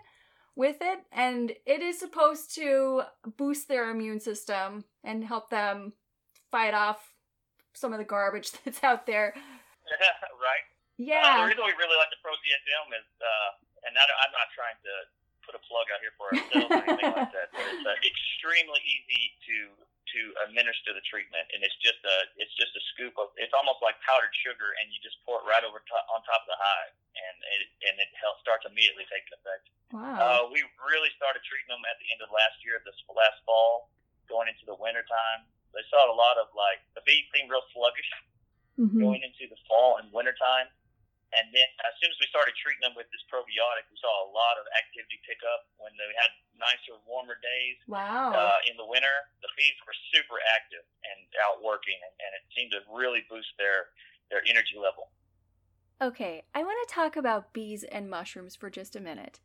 with 0.61 0.77
it, 0.85 1.01
and 1.09 1.57
it 1.65 1.81
is 1.81 1.97
supposed 1.97 2.53
to 2.61 3.09
boost 3.41 3.65
their 3.65 3.89
immune 3.89 4.21
system 4.21 4.85
and 5.03 5.25
help 5.25 5.49
them 5.49 5.97
fight 6.53 6.77
off 6.77 7.01
some 7.73 7.97
of 7.97 7.99
the 7.99 8.05
garbage 8.05 8.53
that's 8.63 8.85
out 8.85 9.09
there. 9.09 9.33
right. 9.89 10.65
Uh, 10.69 11.01
the 11.01 11.01
Yeah. 11.01 11.49
reason 11.49 11.65
we 11.65 11.73
really 11.81 11.97
like 11.97 12.13
the 12.13 12.21
Pro 12.21 12.37
DSM 12.37 12.87
is, 12.93 13.09
uh, 13.25 13.89
and 13.89 13.97
I, 13.97 14.05
I'm 14.05 14.35
not 14.37 14.53
trying 14.53 14.77
to 14.85 14.93
put 15.49 15.57
a 15.57 15.63
plug 15.65 15.89
out 15.97 16.05
here 16.05 16.13
for 16.21 16.29
ourselves 16.29 16.69
or 16.77 16.85
anything 16.85 17.09
like 17.09 17.33
that, 17.33 17.49
but 17.57 17.65
it's 17.65 17.81
uh, 17.89 17.97
extremely 18.05 18.85
easy 18.85 19.33
to 19.49 19.57
to 20.17 20.21
administer 20.49 20.91
the 20.95 21.05
treatment, 21.07 21.47
and 21.55 21.63
it's 21.63 21.77
just 21.83 22.01
a 22.03 22.17
it's 22.37 22.55
just 22.59 22.75
a 22.75 22.83
scoop 22.95 23.15
of 23.19 23.31
it's 23.39 23.55
almost 23.55 23.79
like 23.83 23.97
powdered 24.03 24.33
sugar, 24.43 24.75
and 24.81 24.91
you 24.91 24.99
just 25.03 25.19
pour 25.25 25.39
it 25.43 25.47
right 25.47 25.63
over 25.63 25.83
top, 25.87 26.05
on 26.11 26.21
top 26.27 26.43
of 26.45 26.51
the 26.51 26.59
hive, 26.59 26.95
and 27.15 27.37
it 27.57 27.69
and 27.91 27.95
it 28.03 28.11
helps, 28.19 28.43
starts 28.43 28.67
immediately 28.67 29.07
taking 29.11 29.35
effect. 29.39 29.71
Wow. 29.95 30.19
Uh, 30.19 30.43
we 30.55 30.63
really 30.87 31.11
started 31.19 31.43
treating 31.47 31.67
them 31.71 31.83
at 31.91 31.99
the 31.99 32.09
end 32.15 32.23
of 32.23 32.31
last 32.31 32.63
year, 32.63 32.79
this 32.87 32.95
last 33.11 33.39
fall, 33.43 33.91
going 34.31 34.47
into 34.47 34.63
the 34.67 34.79
winter 34.79 35.03
time. 35.07 35.47
They 35.75 35.83
saw 35.91 36.07
a 36.11 36.15
lot 36.15 36.39
of 36.39 36.51
like 36.55 36.83
the 36.99 37.03
bees 37.07 37.27
seemed 37.35 37.51
real 37.51 37.63
sluggish 37.75 38.11
Mhm. 38.79 38.99
going 39.03 39.23
into 39.23 39.47
the 39.51 39.59
fall 39.69 39.99
and 39.99 40.11
winter 40.15 40.33
time. 40.39 40.67
And 41.31 41.55
then 41.55 41.69
as 41.87 41.95
soon 42.03 42.11
as 42.11 42.19
we 42.19 42.27
started 42.27 42.59
treating 42.59 42.83
them 42.83 42.99
with 42.99 43.07
this 43.15 43.23
probiotic, 43.31 43.87
we 43.87 43.97
saw 44.03 44.11
a 44.27 44.29
lot 44.35 44.59
of 44.59 44.67
activity 44.75 45.23
pick 45.23 45.39
up 45.47 45.71
when 45.79 45.95
they 45.95 46.11
had 46.19 46.31
nicer, 46.59 46.99
warmer 47.07 47.39
days 47.39 47.79
Wow. 47.87 48.35
uh, 48.35 48.59
in 48.67 48.75
the 48.75 48.87
winter. 48.87 49.31
The 49.39 49.51
bees 49.55 49.79
were 49.87 49.95
super 50.11 50.43
active 50.59 50.83
and 51.07 51.21
out 51.47 51.63
working, 51.63 51.95
and, 52.03 52.15
and 52.19 52.31
it 52.35 52.45
seemed 52.55 52.75
to 52.75 52.83
really 52.91 53.23
boost 53.31 53.51
their 53.59 53.95
their 54.31 54.43
energy 54.47 54.79
level. 54.79 55.11
Okay, 56.03 56.45
I 56.55 56.63
want 56.63 56.79
to 56.87 56.95
talk 56.95 57.17
about 57.17 57.53
bees 57.53 57.83
and 57.85 58.09
mushrooms 58.09 58.55
for 58.57 58.71
just 58.71 58.95
a 58.97 59.01
minute. 59.01 59.41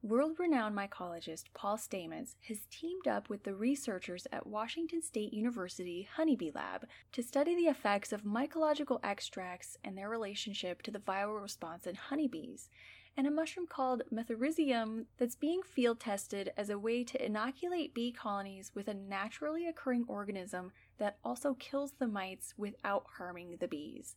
World 0.00 0.38
renowned 0.38 0.76
mycologist 0.76 1.46
Paul 1.54 1.76
Stamets 1.76 2.36
has 2.46 2.68
teamed 2.70 3.08
up 3.08 3.28
with 3.28 3.42
the 3.42 3.56
researchers 3.56 4.28
at 4.30 4.46
Washington 4.46 5.02
State 5.02 5.32
University 5.32 6.08
Honeybee 6.14 6.52
Lab 6.54 6.86
to 7.10 7.20
study 7.20 7.56
the 7.56 7.66
effects 7.66 8.12
of 8.12 8.22
mycological 8.22 9.00
extracts 9.02 9.76
and 9.82 9.98
their 9.98 10.08
relationship 10.08 10.82
to 10.82 10.92
the 10.92 11.00
viral 11.00 11.42
response 11.42 11.84
in 11.84 11.96
honeybees, 11.96 12.70
and 13.16 13.26
a 13.26 13.30
mushroom 13.32 13.66
called 13.66 14.04
Metarhizium 14.14 15.06
that's 15.18 15.34
being 15.34 15.62
field 15.64 15.98
tested 15.98 16.52
as 16.56 16.70
a 16.70 16.78
way 16.78 17.02
to 17.02 17.24
inoculate 17.24 17.92
bee 17.92 18.12
colonies 18.12 18.70
with 18.76 18.86
a 18.86 18.94
naturally 18.94 19.66
occurring 19.66 20.04
organism 20.06 20.70
that 20.98 21.18
also 21.24 21.54
kills 21.54 21.94
the 21.98 22.06
mites 22.06 22.54
without 22.56 23.04
harming 23.16 23.56
the 23.58 23.66
bees. 23.66 24.14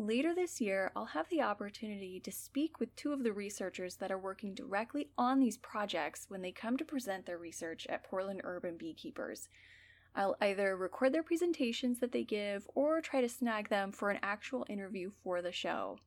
Later 0.00 0.32
this 0.32 0.60
year, 0.60 0.92
I'll 0.94 1.06
have 1.06 1.28
the 1.28 1.42
opportunity 1.42 2.20
to 2.20 2.30
speak 2.30 2.78
with 2.78 2.94
two 2.94 3.12
of 3.12 3.24
the 3.24 3.32
researchers 3.32 3.96
that 3.96 4.12
are 4.12 4.18
working 4.18 4.54
directly 4.54 5.10
on 5.18 5.40
these 5.40 5.56
projects 5.56 6.26
when 6.28 6.40
they 6.40 6.52
come 6.52 6.76
to 6.76 6.84
present 6.84 7.26
their 7.26 7.36
research 7.36 7.84
at 7.90 8.04
Portland 8.04 8.42
Urban 8.44 8.76
Beekeepers. 8.76 9.48
I'll 10.14 10.36
either 10.40 10.76
record 10.76 11.12
their 11.12 11.24
presentations 11.24 11.98
that 11.98 12.12
they 12.12 12.22
give 12.22 12.68
or 12.76 13.00
try 13.00 13.20
to 13.20 13.28
snag 13.28 13.70
them 13.70 13.90
for 13.90 14.10
an 14.10 14.20
actual 14.22 14.64
interview 14.68 15.10
for 15.24 15.42
the 15.42 15.50
show. 15.50 15.98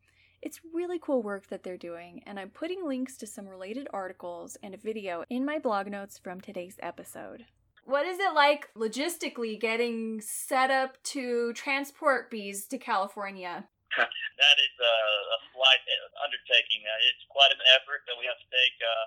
It's 0.42 0.62
really 0.74 0.98
cool 0.98 1.22
work 1.22 1.48
that 1.48 1.64
they're 1.64 1.76
doing, 1.76 2.24
and 2.26 2.40
I'm 2.40 2.50
putting 2.50 2.88
links 2.88 3.18
to 3.18 3.28
some 3.28 3.46
related 3.46 3.90
articles 3.92 4.56
and 4.64 4.74
a 4.74 4.78
video 4.78 5.26
in 5.30 5.44
my 5.44 5.60
blog 5.60 5.88
notes 5.88 6.18
from 6.18 6.40
today's 6.40 6.78
episode. 6.82 7.44
What 7.84 8.06
is 8.06 8.20
it 8.20 8.34
like 8.34 8.70
logistically 8.74 9.60
getting 9.60 10.22
set 10.22 10.72
up 10.72 11.04
to 11.04 11.52
transport 11.52 12.32
bees 12.32 12.68
to 12.68 12.78
California? 12.78 13.68
that 14.42 14.58
is 14.58 14.76
a, 14.80 14.96
a 15.36 15.38
slight 15.52 15.84
undertaking. 16.24 16.82
Uh, 16.88 17.10
it's 17.12 17.24
quite 17.28 17.52
an 17.52 17.64
effort 17.76 18.08
that 18.08 18.16
we 18.16 18.26
have 18.26 18.40
to 18.40 18.50
take. 18.50 18.78
Uh, 18.80 19.06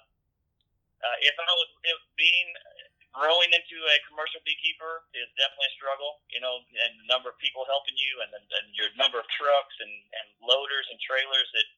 uh, 1.05 1.17
if 1.21 1.37
I 1.37 1.53
was 1.53 1.71
if 1.85 2.01
being 2.17 2.49
growing 3.15 3.51
into 3.55 3.79
a 3.79 3.97
commercial 4.11 4.43
beekeeper 4.43 5.07
is 5.15 5.31
definitely 5.39 5.71
a 5.71 5.77
struggle, 5.79 6.19
you 6.35 6.43
know, 6.43 6.59
and 6.59 6.93
the 6.99 7.07
number 7.07 7.31
of 7.31 7.39
people 7.39 7.63
helping 7.71 7.95
you, 7.95 8.13
and, 8.27 8.35
and, 8.35 8.67
your 8.75 8.91
number 8.99 9.23
of 9.23 9.27
trucks 9.31 9.77
and, 9.79 9.95
and 10.19 10.27
loaders 10.43 10.83
and 10.91 10.99
trailers. 10.99 11.47
It 11.55 11.69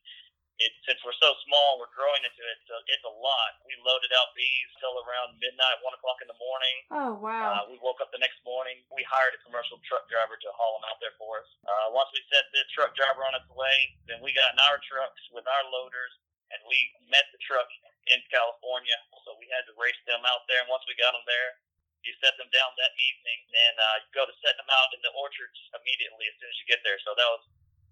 it 0.57 0.73
since 0.89 0.97
we're 1.05 1.17
so 1.21 1.37
small, 1.45 1.77
we're 1.77 1.93
growing 1.93 2.23
into 2.25 2.41
it. 2.41 2.59
So 2.65 2.81
it's 2.89 3.05
a 3.05 3.13
lot. 3.13 3.61
We 3.69 3.77
loaded 3.85 4.09
out 4.17 4.33
bees 4.33 4.71
till 4.81 4.97
around 5.05 5.37
midnight, 5.37 5.85
one 5.85 5.93
o'clock 5.93 6.17
in 6.25 6.29
the 6.33 6.39
morning. 6.41 6.77
Oh, 6.93 7.13
wow. 7.21 7.61
Uh, 7.61 7.63
we 7.69 7.77
woke 7.85 8.01
up 8.01 8.09
the 8.09 8.23
next 8.23 8.41
morning. 8.47 8.81
We 8.89 9.05
hired 9.05 9.37
a 9.37 9.41
commercial 9.45 9.77
truck 9.85 10.09
driver 10.09 10.41
to 10.41 10.49
haul 10.57 10.81
them 10.81 10.89
out 10.89 10.99
there 11.05 11.13
for 11.21 11.45
us. 11.45 11.49
Uh, 11.69 11.93
once 11.93 12.09
we 12.17 12.25
set 12.33 12.49
the 12.57 12.65
truck 12.73 12.97
driver 12.97 13.21
on 13.29 13.37
its 13.37 13.49
way, 13.53 13.77
then 14.09 14.25
we 14.25 14.33
got 14.33 14.57
in 14.57 14.61
our 14.65 14.81
trucks 14.89 15.21
with 15.33 15.45
our 15.45 15.65
loaders, 15.69 16.13
and 16.53 16.61
we 16.65 16.79
met 17.13 17.29
the 17.37 17.41
truck 17.45 17.69
in 18.09 18.23
California. 18.33 18.97
So 19.29 19.37
we 19.37 19.51
had 19.53 19.67
to 19.69 19.75
race 19.77 19.99
them 20.09 20.25
out 20.25 20.49
there. 20.49 20.65
And 20.65 20.73
once 20.73 20.87
we 20.89 20.97
got 20.97 21.13
them 21.13 21.27
there, 21.29 21.61
you 22.07 22.15
set 22.23 22.39
them 22.39 22.47
down 22.55 22.71
that 22.79 22.95
evening, 22.95 23.39
then 23.51 23.73
uh, 23.83 23.97
you 23.99 24.09
go 24.15 24.23
to 24.23 24.37
set 24.39 24.55
them 24.55 24.71
out 24.71 24.95
in 24.95 25.03
the 25.03 25.11
orchards 25.19 25.59
immediately 25.75 26.31
as 26.31 26.35
soon 26.39 26.49
as 26.49 26.59
you 26.63 26.67
get 26.71 26.81
there. 26.87 27.03
So 27.03 27.13
that 27.19 27.29
was 27.35 27.43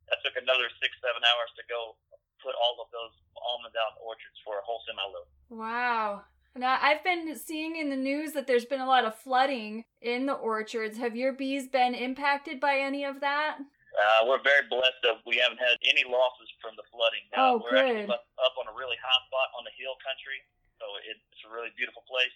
that 0.06 0.22
took 0.22 0.36
another 0.38 0.70
six 0.78 0.94
seven 1.02 1.24
hours 1.26 1.50
to 1.58 1.64
go 1.66 1.98
put 2.44 2.52
all 2.60 2.76
of 2.84 2.92
those 2.92 3.16
almonds 3.40 3.72
out 3.80 3.96
in 3.96 4.04
orchards 4.04 4.36
for 4.44 4.60
a 4.60 4.64
whole 4.68 4.84
semi 4.84 5.00
load. 5.08 5.28
Wow. 5.48 6.28
Now, 6.54 6.78
I've 6.78 7.02
been 7.02 7.34
seeing 7.34 7.74
in 7.74 7.90
the 7.90 7.98
news 7.98 8.30
that 8.38 8.46
there's 8.46 8.68
been 8.68 8.84
a 8.84 8.86
lot 8.86 9.02
of 9.02 9.18
flooding 9.18 9.82
in 9.98 10.26
the 10.26 10.38
orchards. 10.38 10.98
Have 11.02 11.16
your 11.18 11.32
bees 11.34 11.66
been 11.66 11.98
impacted 11.98 12.60
by 12.60 12.78
any 12.78 13.02
of 13.02 13.18
that? 13.26 13.58
Uh, 13.58 14.26
we're 14.26 14.42
very 14.42 14.62
blessed 14.70 15.02
that 15.02 15.18
we 15.26 15.38
haven't 15.38 15.58
had 15.58 15.78
any 15.82 16.06
losses 16.06 16.46
from 16.62 16.78
the 16.78 16.86
flooding. 16.94 17.24
Oh, 17.34 17.58
we're 17.58 18.06
good. 18.06 18.06
up, 18.10 18.26
up 18.38 18.54
on 18.58 18.70
a 18.70 18.74
really 18.74 18.98
high 19.02 19.22
spot 19.26 19.50
on 19.58 19.66
the 19.66 19.74
hill 19.74 19.98
country, 20.02 20.38
so 20.78 20.86
it's 21.06 21.42
a 21.46 21.50
really 21.50 21.70
beautiful 21.74 22.06
place. 22.06 22.34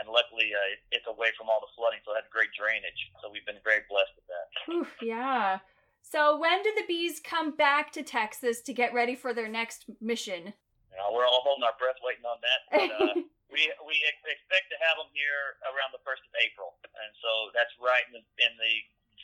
And 0.00 0.08
luckily, 0.08 0.48
uh, 0.52 0.96
it's 0.96 1.04
away 1.04 1.32
from 1.36 1.52
all 1.52 1.60
the 1.60 1.72
flooding, 1.76 2.00
so 2.04 2.16
it 2.16 2.24
has 2.24 2.28
great 2.32 2.52
drainage. 2.56 3.00
So 3.20 3.28
we've 3.28 3.44
been 3.44 3.60
very 3.60 3.84
blessed 3.88 4.16
with 4.16 4.28
that. 4.32 4.46
Oof, 4.72 4.92
yeah. 5.04 5.60
So 6.02 6.36
when 6.36 6.62
do 6.62 6.72
the 6.76 6.84
bees 6.86 7.22
come 7.22 7.56
back 7.56 7.90
to 7.92 8.02
Texas 8.02 8.60
to 8.62 8.74
get 8.74 8.92
ready 8.92 9.14
for 9.14 9.32
their 9.32 9.48
next 9.48 9.86
mission? 10.00 10.52
You 10.92 10.96
know, 11.00 11.08
we're 11.14 11.24
all 11.24 11.40
holding 11.40 11.64
our 11.64 11.78
breath 11.80 11.96
waiting 12.04 12.26
on 12.28 12.38
that. 12.44 12.60
But, 12.68 12.90
uh, 12.92 13.14
we 13.52 13.68
we 13.84 13.96
ex- 14.08 14.28
expect 14.28 14.72
to 14.72 14.78
have 14.80 14.96
them 15.00 15.08
here 15.12 15.56
around 15.68 15.92
the 15.92 16.02
first 16.04 16.24
of 16.24 16.32
April, 16.40 16.76
and 16.84 17.10
so 17.20 17.52
that's 17.52 17.72
right 17.80 18.04
in 18.08 18.16
the, 18.16 18.24
in 18.40 18.52
the 18.56 18.74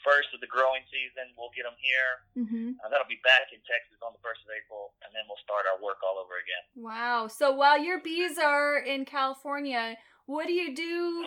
first 0.04 0.30
of 0.37 0.40
the 0.44 0.49
growing 0.49 0.85
season. 0.92 1.32
We'll 1.35 1.52
get 1.56 1.64
them 1.64 1.76
here. 1.80 2.12
mm-hmm. 2.37 2.68
Uh, 2.78 2.88
that'll 2.92 3.08
be 3.08 3.20
back 3.25 3.50
in 3.50 3.61
Texas 3.64 3.99
on 4.04 4.12
the 4.12 4.23
first 4.23 4.44
of 4.44 4.52
April, 4.52 4.94
and 5.02 5.11
then 5.16 5.25
we'll 5.26 5.40
start 5.42 5.64
our 5.64 5.80
work 5.80 6.04
all 6.04 6.20
over 6.20 6.37
again. 6.38 6.64
Wow. 6.76 7.26
So 7.26 7.50
while 7.52 7.80
your 7.80 8.00
bees 8.00 8.38
are 8.38 8.78
in 8.78 9.04
California, 9.08 9.97
what 10.28 10.47
do 10.47 10.52
you 10.52 10.76
do 10.76 11.25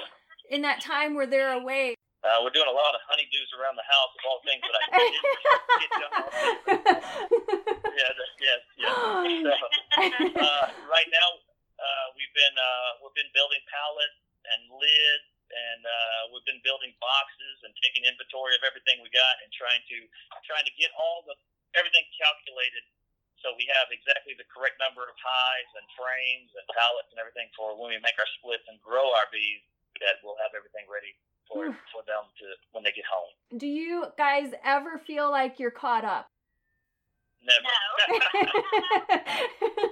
in 0.49 0.61
that 0.61 0.81
time 0.81 1.13
where 1.17 1.27
they're 1.27 1.53
away? 1.57 1.97
Uh, 2.21 2.37
we're 2.45 2.53
doing 2.53 2.69
a 2.69 2.77
lot 2.77 2.93
of 2.93 3.01
honeydews 3.09 3.49
around 3.57 3.73
the 3.73 3.87
house 3.89 4.13
of 4.13 4.21
all 4.29 4.39
things 4.45 4.61
that 4.61 4.75
I 4.77 4.81
didn't 4.93 5.25
get 5.81 5.91
done. 5.97 6.11
Yeah, 7.97 8.13
yes, 8.37 8.61
yes. 8.77 8.93
So, 9.41 9.53
uh, 10.37 10.65
right 10.85 11.09
now, 11.09 11.29
uh, 11.81 12.05
we've 12.13 12.29
been 12.37 12.53
uh, 12.53 13.01
we've 13.01 13.17
been 13.17 13.33
building 13.33 13.57
pallets 13.73 14.21
and 14.53 14.69
lids, 14.69 15.27
and 15.49 15.81
uh, 15.81 16.21
we've 16.29 16.45
been 16.45 16.61
building 16.61 16.93
boxes 17.01 17.57
and 17.65 17.73
taking 17.81 18.05
inventory 18.05 18.53
of 18.53 18.61
everything 18.69 19.01
we 19.01 19.09
got, 19.09 19.41
and 19.41 19.49
trying 19.57 19.81
to 19.89 19.97
trying 20.45 20.65
to 20.69 20.73
get 20.77 20.93
all 20.93 21.25
the 21.25 21.33
everything 21.73 22.05
calculated 22.21 22.85
so 23.41 23.49
we 23.57 23.65
have 23.73 23.89
exactly 23.89 24.37
the 24.37 24.45
correct 24.53 24.77
number 24.77 25.01
of 25.01 25.17
hives 25.17 25.73
and 25.73 25.85
frames 25.97 26.53
and 26.53 26.65
pallets 26.69 27.09
and 27.09 27.17
everything 27.17 27.49
for 27.57 27.73
when 27.73 27.89
we 27.89 27.97
make 27.97 28.13
our 28.21 28.29
splits 28.37 28.69
and 28.69 28.77
grow 28.77 29.09
our 29.17 29.25
bees. 29.33 29.65
That 30.05 30.21
we'll 30.21 30.37
have 30.41 30.53
everything 30.57 30.85
ready 30.89 31.13
for 31.47 31.65
Whew. 31.65 31.75
for 31.93 32.01
them 32.05 32.23
to 32.39 32.45
when 32.71 32.83
they 32.83 32.91
get 32.91 33.05
home. 33.05 33.59
do 33.59 33.67
you 33.67 34.05
guys 34.17 34.51
ever 34.63 34.97
feel 35.05 35.29
like 35.31 35.59
you're 35.59 35.71
caught 35.71 36.05
up? 36.05 36.27
Never. 37.43 37.65
yeah. 37.65 39.37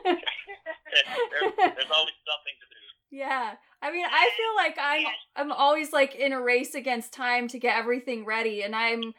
there's, 0.05 1.53
there's 1.75 1.91
always 1.93 2.17
something 2.25 2.55
to 2.61 2.67
do. 2.69 2.81
Yeah. 3.11 3.53
I 3.81 3.91
mean, 3.91 4.05
I 4.05 4.29
feel 4.37 4.53
like 4.55 4.77
I'm 4.77 5.05
I'm 5.35 5.51
always 5.51 5.91
like 5.93 6.13
in 6.15 6.33
a 6.33 6.41
race 6.41 6.75
against 6.75 7.13
time 7.13 7.47
to 7.49 7.57
get 7.59 7.77
everything 7.77 8.25
ready 8.25 8.61
and 8.61 8.75
I'm 8.75 9.13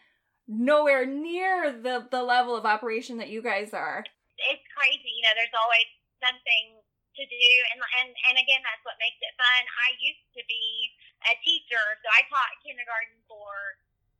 nowhere 0.46 1.06
near 1.06 1.72
the 1.72 2.06
the 2.10 2.22
level 2.22 2.54
of 2.56 2.64
operation 2.66 3.18
that 3.18 3.30
you 3.30 3.42
guys 3.42 3.72
are. 3.75 4.04
it's 4.50 4.66
crazy. 4.76 5.10
You 5.16 5.22
know, 5.26 5.34
there's 5.34 5.56
always 5.58 5.88
something 6.22 6.78
to 7.18 7.25
do, 7.26 7.50
and 7.75 7.80
and 8.04 8.10
and 8.30 8.37
again, 8.38 8.62
that's 8.62 8.84
what 8.87 8.94
makes 9.02 9.18
it 9.18 9.34
fun. 9.34 9.62
I 9.82 9.88
used 9.99 10.28
to 10.38 10.42
be 10.46 10.92
a 11.28 11.34
teacher, 11.44 11.84
so 12.00 12.06
I 12.08 12.24
taught 12.30 12.52
kindergarten 12.64 13.20
for 13.28 13.52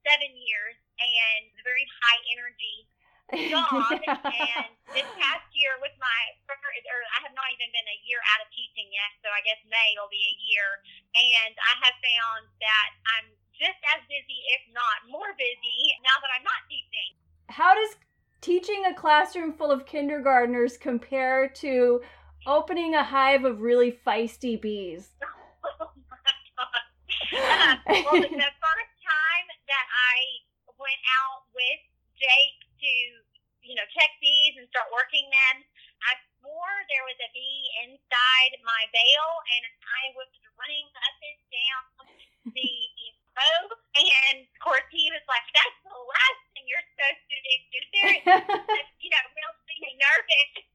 seven 0.04 0.33
years, 0.37 0.76
and 1.00 1.42
a 1.61 1.64
very 1.64 1.85
high 2.00 2.21
energy 2.33 2.76
job. 3.52 3.95
and 4.57 4.71
this 4.92 5.09
past 5.16 5.47
year, 5.54 5.76
with 5.80 5.95
my 6.00 6.21
or 6.50 7.00
I 7.14 7.19
have 7.23 7.35
not 7.37 7.47
even 7.54 7.71
been 7.71 7.88
a 7.88 7.99
year 8.04 8.19
out 8.35 8.42
of 8.42 8.49
teaching 8.50 8.90
yet, 8.90 9.11
so 9.23 9.30
I 9.30 9.40
guess 9.47 9.61
May 9.71 9.95
will 9.97 10.11
be 10.11 10.21
a 10.21 10.37
year, 10.50 10.69
and 11.14 11.54
I 11.54 11.73
have 11.87 11.97
found 12.02 12.42
that 12.59 12.90
I'm 13.16 13.28
just 13.54 13.80
as 13.95 14.00
busy, 14.09 14.40
if 14.57 14.62
not 14.73 15.07
more 15.07 15.37
busy, 15.37 15.78
now 16.02 16.16
that 16.19 16.30
I'm 16.33 16.45
not 16.45 16.64
teaching. 16.66 17.11
How 17.52 17.76
does 17.76 17.97
teaching 18.40 18.88
a 18.88 18.95
classroom 18.95 19.52
full 19.52 19.71
of 19.71 19.87
kindergartners 19.87 20.76
compare 20.76 21.49
to 21.61 22.00
opening 22.47 22.95
a 22.95 23.04
hive 23.04 23.45
of 23.45 23.61
really 23.61 23.92
feisty 23.92 24.61
bees? 24.61 25.11
Oh 25.80 25.92
my 26.11 26.16
god. 26.57 26.83
Uh, 27.33 27.77
well, 27.90 28.22
the, 28.22 28.53
first 28.62 28.94
time 29.03 29.46
that 29.66 29.87
I 29.90 30.16
went 30.79 31.03
out 31.20 31.50
with 31.50 31.83
Jake 32.14 32.61
to, 32.81 32.92
you 33.66 33.74
know, 33.74 33.87
check 33.90 34.11
bees 34.22 34.55
and 34.57 34.66
start 34.70 34.87
working 34.94 35.26
them, 35.26 35.66
I 36.07 36.16
swore 36.40 36.76
there 36.88 37.05
was 37.05 37.18
a 37.20 37.31
bee 37.35 37.62
inside 37.85 38.53
my 38.64 38.83
veil, 38.94 39.29
and 39.59 39.64
I 39.85 40.03
was 40.16 40.31
running 40.57 40.88
up 40.96 41.16
and 41.20 41.40
down 41.53 41.85
the 42.57 42.72
row. 43.37 43.62
And 44.00 44.48
of 44.48 44.59
course, 44.64 44.87
he 44.88 45.12
was 45.12 45.24
like, 45.29 45.44
"That's 45.53 45.79
the 45.85 45.92
last 45.92 46.40
thing 46.57 46.64
you're 46.64 46.87
supposed 46.96 47.24
to 47.29 47.37
do." 47.37 47.55
There, 47.92 48.16
you 49.05 49.11
know, 49.12 49.24
really 49.37 49.94
nervous. 50.00 50.69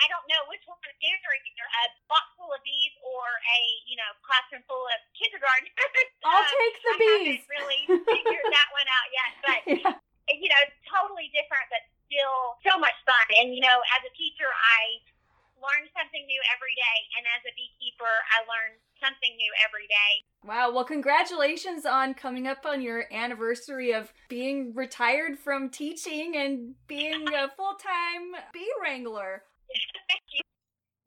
I 0.00 0.08
don't 0.08 0.24
know 0.32 0.40
which 0.48 0.64
one 0.64 0.80
is 0.88 0.96
scarier, 0.96 1.34
either 1.44 1.66
a 1.68 1.84
box 2.08 2.24
full 2.40 2.48
of 2.50 2.60
bees 2.64 2.94
or 3.04 3.24
a, 3.28 3.60
you 3.84 4.00
know, 4.00 4.10
classroom 4.24 4.64
full 4.64 4.84
of 4.88 4.98
kindergartners. 5.12 5.76
I'll 6.24 6.40
Um, 6.40 6.48
take 6.48 6.76
the 6.80 6.92
I 6.92 6.96
bees. 6.98 7.40
haven't 7.44 7.52
really 7.52 7.80
figured 8.08 8.48
that 8.48 8.68
one 8.72 8.88
out 8.88 9.08
yet, 9.12 9.30
but 9.44 9.60
Yeah. 9.84 10.36
you 10.40 10.48
know, 10.48 10.62
totally 10.88 11.28
different, 11.36 11.68
but 11.68 11.82
still 12.08 12.56
so 12.64 12.80
much 12.80 12.96
fun. 13.04 13.26
And 13.38 13.52
you 13.54 13.60
know, 13.60 13.78
as 13.94 14.02
a 14.08 14.12
teacher, 14.16 14.48
I 14.48 15.04
learn 15.60 15.84
something 15.92 16.24
new 16.24 16.40
every 16.56 16.72
day, 16.72 16.98
and 17.20 17.26
as 17.36 17.44
a 17.44 17.52
beekeeper, 17.52 18.08
I 18.32 18.40
learn 18.48 18.80
something 18.96 19.36
new 19.36 19.52
every 19.66 19.84
day. 19.92 20.12
Wow, 20.42 20.72
well, 20.72 20.84
congratulations 20.88 21.84
on 21.84 22.14
coming 22.14 22.46
up 22.46 22.64
on 22.64 22.80
your 22.80 23.04
anniversary 23.12 23.92
of 23.92 24.12
being 24.28 24.72
retired 24.74 25.38
from 25.38 25.68
teaching 25.68 26.34
and 26.36 26.74
being 26.88 27.28
a 27.34 27.48
full 27.56 27.74
time 27.76 28.40
bee 28.54 28.72
wrangler. 28.82 29.42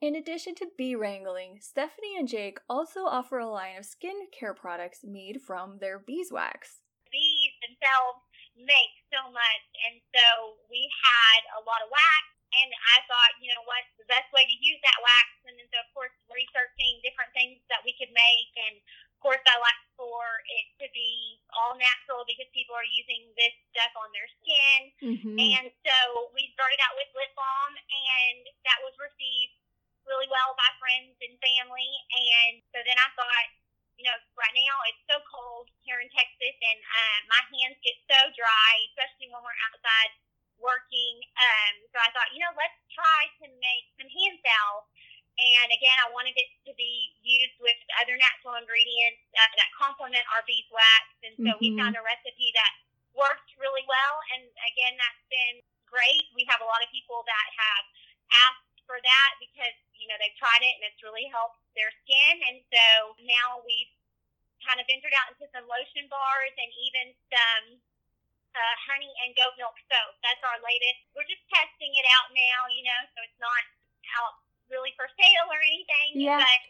In 0.04 0.19
addition 0.19 0.54
to 0.60 0.67
bee 0.78 0.99
wrangling, 0.99 1.60
Stephanie 1.63 2.19
and 2.19 2.28
Jake 2.28 2.60
also 2.67 3.08
offer 3.08 3.39
a 3.39 3.47
line 3.47 3.80
of 3.80 3.88
skincare 3.88 4.52
products 4.52 4.99
made 5.04 5.39
from 5.39 5.80
their 5.80 5.97
beeswax. 5.97 6.84
bees 7.08 7.56
themselves 7.63 8.19
make 8.58 8.93
so 9.13 9.32
much, 9.32 9.63
and 9.88 10.04
so 10.12 10.60
we 10.67 10.91
had 10.99 11.41
a 11.56 11.63
lot 11.63 11.80
of 11.86 11.89
wax. 11.89 12.23
And 12.54 12.69
I 12.69 13.02
thought, 13.10 13.34
you 13.41 13.49
know 13.49 13.65
what, 13.65 13.82
the 13.97 14.06
best 14.06 14.30
way 14.30 14.45
to 14.45 14.58
use 14.62 14.78
that 14.86 15.02
wax, 15.02 15.28
and 15.49 15.58
then 15.58 15.65
so 15.73 15.82
of 15.82 15.89
course 15.95 16.13
researching 16.30 17.02
different 17.02 17.34
things 17.34 17.58
that 17.71 17.82
we 17.82 17.97
could 17.97 18.13
make, 18.13 18.52
and 18.60 18.78
course 19.23 19.41
I 19.47 19.55
like 19.63 19.81
for 19.95 20.21
it 20.51 20.67
to 20.83 20.88
be 20.91 21.39
all 21.55 21.73
natural 21.79 22.27
because 22.27 22.51
people 22.51 22.75
are 22.75 22.86
using 22.86 23.31
this 23.39 23.55
stuff 23.71 23.93
on 23.95 24.12
their 24.12 24.27
skin, 24.43 24.79
Mm-hmm. 24.99 25.38
and 25.39 25.65
so 25.88 25.97
we 26.36 26.51
started 26.53 26.79
out 26.83 26.93
with 26.99 27.07
lip 27.15 27.31
balm, 27.39 27.73
and 27.79 28.38
that 28.67 28.79
was 28.83 28.93
received 28.99 29.55
really 30.03 30.27
well 30.27 30.51
by 30.59 30.67
friends 30.83 31.15
and 31.23 31.39
family. 31.39 31.91
And 32.12 32.59
so 32.75 32.83
then 32.83 32.99
I 32.99 33.07
thought, 33.15 33.47
you 33.95 34.03
know, 34.03 34.17
right 34.36 34.51
now 34.51 34.75
it's 34.91 35.03
so 35.07 35.23
cold 35.31 35.71
here 35.88 36.03
in 36.03 36.12
Texas, 36.12 36.55
and 36.59 36.79
uh, 36.83 37.19
my 37.31 37.41
hands 37.55 37.79
get 37.79 37.95
so 38.12 38.19
dry, 38.36 38.71
especially 38.91 39.31
when 39.31 39.39
we're 39.45 39.62
outside 39.71 40.12
working. 40.59 41.15
Um, 41.39 41.73
so 41.91 41.97
I 41.99 42.09
thought, 42.15 42.31
you 42.36 42.39
know, 42.43 42.51
let's 42.55 42.79
try 42.93 43.21
to 43.43 43.47
make 43.59 43.86
some 43.99 44.07
hand 44.09 44.38
salve. 44.43 44.86
And 45.33 45.69
again, 45.73 45.97
I 46.05 46.13
wanted 46.13 46.37
it 46.37 46.49
to 46.69 46.73
be 46.77 47.09
used 47.25 47.57
with 47.57 47.75
other 47.97 48.13
natural 48.17 48.53
ingredients 48.55 49.21
uh, 49.33 49.49
that 49.57 49.69
complement 49.73 50.21
our 50.29 50.45
beeswax. 50.45 51.03
And 51.25 51.33
so 51.41 51.57
we 51.57 51.73
Mhm. 51.73 51.79
found 51.81 51.95
a 51.97 52.03
recipe 52.05 52.53
that 52.53 52.73
worked 53.13 53.49
really 53.57 53.85
well. 53.89 54.15
And 54.33 54.45
again, 54.69 54.97
that's 54.97 55.23
been 55.29 55.63
great. 55.89 56.29
We 56.33 56.45
have 56.45 56.61
a 56.61 56.65
lot 56.69 56.81
of 56.83 56.89
people 56.89 57.23
that 57.25 57.47
have 57.57 57.85
asked 58.49 58.77
for 58.85 59.01
that 59.01 59.31
because, 59.39 59.73
you 59.97 60.07
know, 60.07 60.17
they've 60.17 60.35
tried 60.37 60.61
it 60.61 60.73
and 60.77 60.83
it's 60.85 61.01
really 61.01 61.25
helped 61.29 61.57
their 61.73 61.89
skin. 62.03 62.43
And 62.49 62.61
so 62.69 63.15
now 63.25 63.61
we've 63.65 63.89
kind 64.65 64.79
of 64.79 64.85
ventured 64.87 65.13
out 65.17 65.33
into 65.33 65.49
some 65.51 65.65
lotion 65.67 66.07
bars 66.09 66.53
and 66.57 66.69
even 66.77 67.05
some 67.29 67.65
uh, 68.53 68.75
honey 68.85 69.11
and 69.25 69.33
goat 69.35 69.57
milk 69.57 69.75
soap. 69.89 70.13
That's 70.21 70.41
our 70.45 70.59
latest. 70.61 71.09
We're 71.17 71.25
just 71.25 71.41
testing 71.49 71.93
it 71.95 72.05
out 72.13 72.29
now, 72.33 72.69
you 72.69 72.85
know, 72.85 73.01
so 73.17 73.23
it's 73.25 73.39
not 73.41 73.63
out 74.19 74.42
really 74.73 74.91
for 74.97 75.05
sale 75.13 75.47
or 75.53 75.62
anything, 75.62 76.25
Yeah. 76.25 76.41
but 76.41 76.62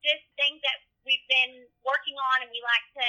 just 0.00 0.24
things 0.40 0.58
that 0.64 0.80
we've 1.04 1.24
been 1.28 1.68
working 1.84 2.16
on 2.16 2.42
and 2.44 2.50
we 2.50 2.60
like 2.64 2.86
to 2.96 3.06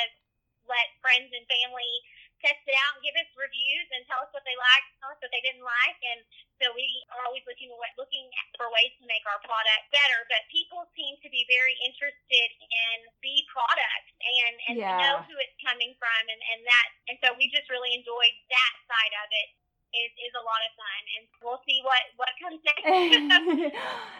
let 0.68 0.92
friends 1.02 1.32
and 1.32 1.44
family 1.48 1.94
test 2.42 2.62
it 2.66 2.74
out 2.74 2.98
and 2.98 3.06
give 3.06 3.14
us 3.22 3.30
reviews 3.38 3.88
and 3.94 4.02
tell 4.10 4.18
us 4.26 4.32
what 4.34 4.42
they 4.50 4.58
liked, 4.58 4.90
tell 4.98 5.14
us 5.14 5.20
what 5.22 5.30
they 5.30 5.42
didn't 5.46 5.62
like, 5.62 6.00
and 6.02 6.26
so 6.58 6.74
we 6.74 6.86
are 7.14 7.22
always 7.30 7.46
looking 7.46 7.70
looking 7.98 8.26
for 8.58 8.66
ways 8.74 8.90
to 8.98 9.06
make 9.06 9.22
our 9.30 9.38
product 9.46 9.84
better. 9.94 10.26
But 10.26 10.42
people 10.50 10.90
seem 10.98 11.22
to 11.22 11.30
be 11.30 11.46
very 11.46 11.78
interested 11.86 12.50
in 12.58 12.96
bee 13.22 13.46
products 13.54 14.12
and 14.26 14.54
and 14.74 14.76
to 14.82 14.94
know 15.06 15.16
who 15.30 15.38
it's 15.38 15.54
coming 15.62 15.94
from, 16.02 16.22
and 16.26 16.42
and 16.58 16.60
that 16.66 16.88
and 17.14 17.16
so 17.22 17.38
we 17.38 17.46
just 17.54 17.70
really 17.70 17.94
enjoyed 17.94 18.36
that 18.50 18.74
side 18.90 19.14
of 19.22 19.30
it. 19.30 19.50
Is 19.92 20.12
is 20.24 20.34
a 20.40 20.44
lot 20.48 20.62
of 20.66 20.72
fun, 20.80 21.02
and 21.20 21.24
we'll 21.46 21.62
see 21.68 21.84
what 21.86 22.02
what 22.18 22.32
comes 22.42 22.64
next. 22.66 22.82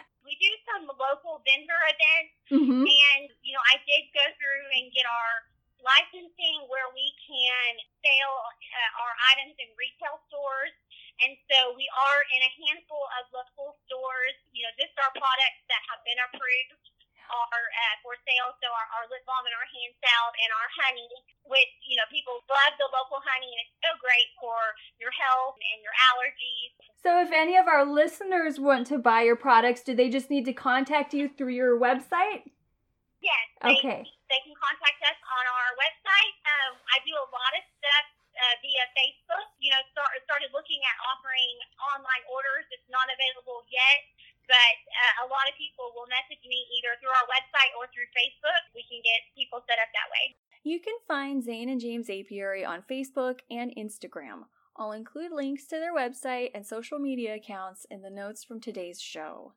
we 0.22 0.38
do 0.38 0.50
some 0.70 0.86
local 0.86 1.42
vendor 1.42 1.80
events 1.90 2.34
mm-hmm. 2.50 2.84
and, 2.86 3.24
you 3.42 3.52
know, 3.54 3.62
I 3.70 3.78
did 3.82 4.10
go 4.14 4.24
through 4.38 4.64
and 4.78 4.90
get 4.94 5.06
our 5.06 5.34
licensing 5.82 6.70
where 6.70 6.86
we 6.94 7.10
can 7.26 7.70
sell 8.00 8.34
uh, 8.46 9.02
our 9.02 9.12
items 9.34 9.58
in 9.58 9.68
retail 9.74 10.22
stores. 10.30 10.74
And 11.22 11.34
so 11.50 11.74
we 11.74 11.86
are 11.90 12.20
in 12.34 12.40
a 12.42 12.52
handful 12.66 13.04
of 13.18 13.30
local 13.34 13.78
stores. 13.86 14.36
You 14.54 14.66
know, 14.66 14.72
just 14.78 14.94
our 14.98 15.12
products 15.12 15.62
that 15.70 15.82
have 15.90 16.02
been 16.06 16.18
approved 16.30 16.82
are 17.32 17.66
uh, 17.72 17.94
for 18.04 18.14
sale. 18.22 18.52
So 18.60 18.68
our, 18.68 18.86
our 19.00 19.04
lip 19.08 19.24
balm 19.24 19.44
and 19.48 19.54
our 19.56 19.68
hand 19.68 19.92
salve 19.98 20.36
and 20.36 20.50
our 20.52 20.68
honey, 20.84 21.12
which, 21.48 21.72
you 21.88 21.96
know, 21.96 22.06
people 22.12 22.40
love 22.46 22.74
the 22.76 22.88
local 22.92 23.18
honey 23.24 23.48
and 23.48 23.60
it's 23.64 23.76
so 23.80 23.92
great 23.98 24.28
for 24.38 24.58
your 25.00 25.12
health 25.12 25.56
and 25.58 25.78
your 25.80 25.94
allergies. 26.12 26.72
So, 27.02 27.18
if 27.18 27.34
any 27.34 27.58
of 27.58 27.66
our 27.66 27.82
listeners 27.82 28.62
want 28.62 28.86
to 28.94 28.98
buy 28.98 29.26
your 29.26 29.34
products, 29.34 29.82
do 29.82 29.90
they 29.90 30.06
just 30.06 30.30
need 30.30 30.46
to 30.46 30.54
contact 30.54 31.10
you 31.10 31.26
through 31.26 31.54
your 31.58 31.74
website? 31.74 32.46
Yes. 33.18 33.46
They, 33.62 33.74
Okay. 33.78 34.02
They 34.30 34.40
can 34.46 34.54
contact 34.56 34.98
us 35.04 35.18
on 35.18 35.44
our 35.44 35.70
website. 35.76 36.34
Um, 36.46 36.72
I 36.88 37.02
do 37.04 37.12
a 37.12 37.26
lot 37.34 37.52
of 37.58 37.62
stuff 37.78 38.06
uh, 38.32 38.54
via 38.64 38.84
Facebook. 38.96 39.46
You 39.60 39.70
know, 39.70 39.82
start, 39.92 40.10
started 40.24 40.50
looking 40.56 40.80
at 40.82 40.96
offering 41.10 41.54
online 41.78 42.24
orders. 42.32 42.64
It's 42.72 42.88
not 42.88 43.06
available 43.12 43.62
yet, 43.68 43.98
but 44.52 44.76
uh, 44.92 45.24
a 45.24 45.26
lot 45.32 45.48
of 45.48 45.56
people 45.56 45.88
will 45.96 46.04
message 46.12 46.44
me 46.44 46.60
either 46.76 46.92
through 47.00 47.08
our 47.16 47.24
website 47.32 47.72
or 47.80 47.88
through 47.88 48.04
Facebook. 48.12 48.60
We 48.76 48.84
can 48.84 49.00
get 49.00 49.24
people 49.32 49.64
set 49.64 49.80
up 49.80 49.88
that 49.96 50.12
way. 50.12 50.36
You 50.62 50.76
can 50.78 50.94
find 51.08 51.40
Zane 51.42 51.72
and 51.72 51.80
James 51.80 52.12
Apiary 52.12 52.64
on 52.64 52.84
Facebook 52.84 53.40
and 53.50 53.72
Instagram. 53.74 54.44
I'll 54.76 54.92
include 54.92 55.32
links 55.32 55.66
to 55.68 55.80
their 55.80 55.94
website 55.96 56.50
and 56.54 56.64
social 56.66 56.98
media 56.98 57.34
accounts 57.34 57.86
in 57.90 58.02
the 58.02 58.10
notes 58.10 58.44
from 58.44 58.60
today's 58.60 59.00
show. 59.00 59.54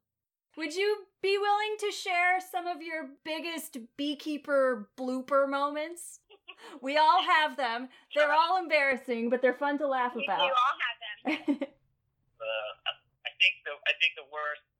Would 0.57 0.73
you 0.73 1.05
be 1.21 1.37
willing 1.37 1.75
to 1.81 1.91
share 1.91 2.39
some 2.39 2.65
of 2.65 2.81
your 2.81 3.09
biggest 3.25 3.77
beekeeper 3.97 4.89
blooper 4.97 5.49
moments? 5.49 6.19
We 6.81 6.95
all 6.97 7.21
have 7.21 7.57
them. 7.57 7.89
They're 8.15 8.31
all 8.31 8.57
embarrassing, 8.57 9.29
but 9.29 9.41
they're 9.41 9.57
fun 9.59 9.77
to 9.79 9.87
laugh 9.87 10.13
We, 10.15 10.21
we 10.21 10.25
about. 10.25 10.39
all 10.41 10.75
have 10.85 10.97
them. 11.47 11.57
Uh, 12.39 12.71
I- 12.85 13.01
I 13.25 13.31
think 13.41 13.53
the 13.65 13.73
I 13.75 13.93
think 13.99 14.13
the 14.15 14.27
worst 14.31 14.61
loop- 14.69 14.74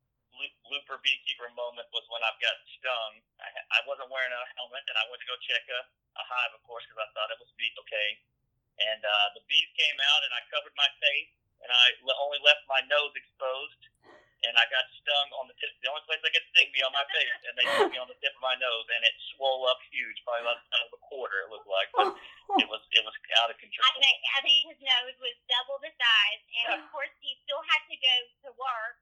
looper 0.70 0.98
beekeeper 1.02 1.50
moment 1.54 1.88
was 1.96 2.06
when 2.10 2.22
I 2.22 2.32
got 2.42 2.58
stung. 2.78 3.12
I, 3.42 3.50
I 3.78 3.80
wasn't 3.90 4.10
wearing 4.10 4.34
a 4.34 4.44
helmet, 4.60 4.84
and 4.90 4.96
I 4.98 5.06
went 5.10 5.22
to 5.24 5.30
go 5.30 5.38
check 5.46 5.64
a, 5.70 5.82
a 6.20 6.24
hive, 6.24 6.54
of 6.56 6.62
course, 6.66 6.84
because 6.86 7.02
I 7.02 7.10
thought 7.14 7.32
it 7.34 7.40
was 7.40 7.52
bee 7.60 7.72
okay. 7.86 8.10
And 8.76 9.02
uh, 9.04 9.28
the 9.40 9.44
bees 9.48 9.72
came 9.80 9.98
out, 10.12 10.22
and 10.28 10.32
I 10.36 10.42
covered 10.52 10.76
my 10.76 10.90
face, 11.00 11.32
and 11.64 11.72
I 11.72 11.86
le- 12.04 12.20
only 12.20 12.40
left 12.44 12.68
my 12.68 12.84
nose 12.92 13.16
exposed. 13.16 13.82
And 14.46 14.54
I 14.62 14.68
got 14.70 14.86
stung 15.02 15.28
on 15.42 15.50
the 15.50 15.58
tip. 15.58 15.74
The 15.82 15.90
only 15.90 16.06
place 16.06 16.22
they 16.22 16.30
could 16.30 16.46
sting 16.54 16.70
me 16.70 16.86
on 16.86 16.94
my 16.94 17.02
face, 17.10 17.34
and 17.50 17.58
they 17.58 17.66
stung 17.66 17.90
me 17.90 17.98
on 17.98 18.06
the 18.06 18.20
tip 18.22 18.30
of 18.36 18.44
my 18.46 18.54
nose, 18.62 18.86
and 18.94 19.02
it 19.02 19.16
swole 19.34 19.66
up 19.66 19.82
huge, 19.90 20.22
probably 20.22 20.46
about 20.46 20.62
out 20.70 20.86
of 20.86 20.94
a 20.94 21.02
quarter. 21.02 21.42
It 21.42 21.50
looked 21.50 21.66
like, 21.66 21.90
but 21.98 22.14
it 22.62 22.70
was 22.70 22.84
it 22.94 23.02
was 23.02 23.16
out 23.42 23.50
of 23.50 23.58
control. 23.58 23.90
I 23.90 23.98
think 23.98 24.18
I 24.22 24.40
think 24.46 24.60
his 24.70 24.82
nose 24.86 25.18
was 25.18 25.34
double 25.50 25.82
the 25.82 25.90
size, 25.98 26.44
and 26.62 26.68
of 26.78 26.82
course 26.94 27.10
he 27.26 27.34
still 27.42 27.64
had 27.74 27.90
to 27.90 27.98
go 27.98 28.16
to 28.46 28.50
work. 28.54 29.02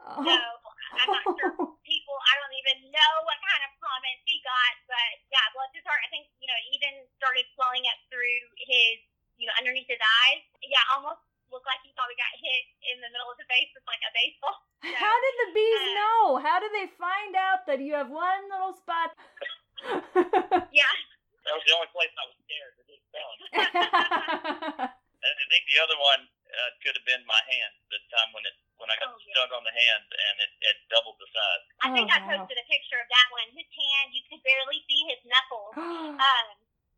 So 0.00 0.22
I'm 0.22 1.08
not 1.10 1.24
sure 1.24 1.52
people. 1.90 2.16
I 2.28 2.32
don't 2.38 2.56
even 2.56 2.76
know 2.94 3.12
what 3.26 3.38
kind 3.42 3.62
of 3.66 3.70
comments 3.82 4.22
he 4.28 4.38
got, 4.44 4.72
but 4.86 5.10
yeah, 5.32 5.42
bless 5.56 5.72
his 5.74 5.82
heart. 5.88 6.00
I 6.04 6.08
think 6.12 6.28
you 6.38 6.46
know 6.46 6.56
it 6.56 6.66
even 6.78 6.92
started 7.18 7.44
swelling 7.58 7.84
up 7.90 7.98
through 8.12 8.38
his, 8.60 9.02
you 9.40 9.46
know, 9.50 9.54
underneath 9.58 9.88
his 9.90 10.00
eyes. 10.00 10.42
Yeah, 10.62 10.82
almost 10.94 11.22
looked 11.50 11.66
like 11.66 11.78
he 11.86 11.94
probably 11.94 12.18
got 12.18 12.30
hit 12.38 12.64
in 12.90 12.98
the 13.02 13.10
middle 13.14 13.30
of 13.30 13.38
the 13.38 13.46
face 13.46 13.70
with 13.74 13.86
like 13.86 14.02
a 14.02 14.12
baseball. 14.14 14.56
So, 14.82 14.90
How 15.02 15.14
did 15.14 15.34
the 15.46 15.50
bees 15.54 15.82
Uh, 15.82 15.94
know? 15.98 16.22
How 16.42 16.58
did 16.58 16.72
they 16.74 16.88
find 16.98 17.32
out 17.38 17.66
that 17.70 17.78
you 17.82 17.94
have 17.94 18.10
one 18.10 18.42
little 18.50 18.74
spot? 18.78 19.14
yeah, 20.74 20.92
That 21.46 21.54
was 21.54 21.64
the 21.66 21.74
only 21.74 21.90
place 21.94 22.10
I 22.18 22.24
was 22.26 22.36
scared 22.46 22.74
to 22.78 22.82
get 22.86 23.00
stung. 23.06 23.36
And 25.26 25.34
I 25.34 25.46
think 25.50 25.64
the 25.66 25.80
other 25.82 25.98
one 25.98 26.22
uh, 26.28 26.70
could 26.82 26.94
have 26.94 27.06
been 27.06 27.22
my 27.26 27.40
hand. 27.46 27.72
The 27.90 27.98
time 28.14 28.30
when 28.34 28.46
it 28.46 28.54
when 28.76 28.88
I 28.92 28.96
got 29.00 29.12
Oh, 29.12 29.18
yeah. 29.20 29.32
stung 29.32 29.50
on 29.56 29.64
the 29.64 29.74
hand 29.74 30.06
and 30.08 30.34
it, 30.44 30.52
it 30.60 30.76
doubled 30.92 31.16
the 31.20 31.28
size. 31.32 31.64
I 31.80 31.88
think 31.92 32.08
Oh, 32.12 32.16
I 32.16 32.18
wow. 32.24 32.44
posted 32.44 32.58
a 32.60 32.66
picture 32.68 33.00
of 33.00 33.08
that 33.08 33.28
one. 33.32 33.48
His 33.56 33.68
hand, 33.68 34.12
you 34.12 34.22
could 34.28 34.42
barely 34.44 34.80
see 34.88 35.00
his 35.08 35.20
knuckles. 35.24 35.74
um, 35.80 36.46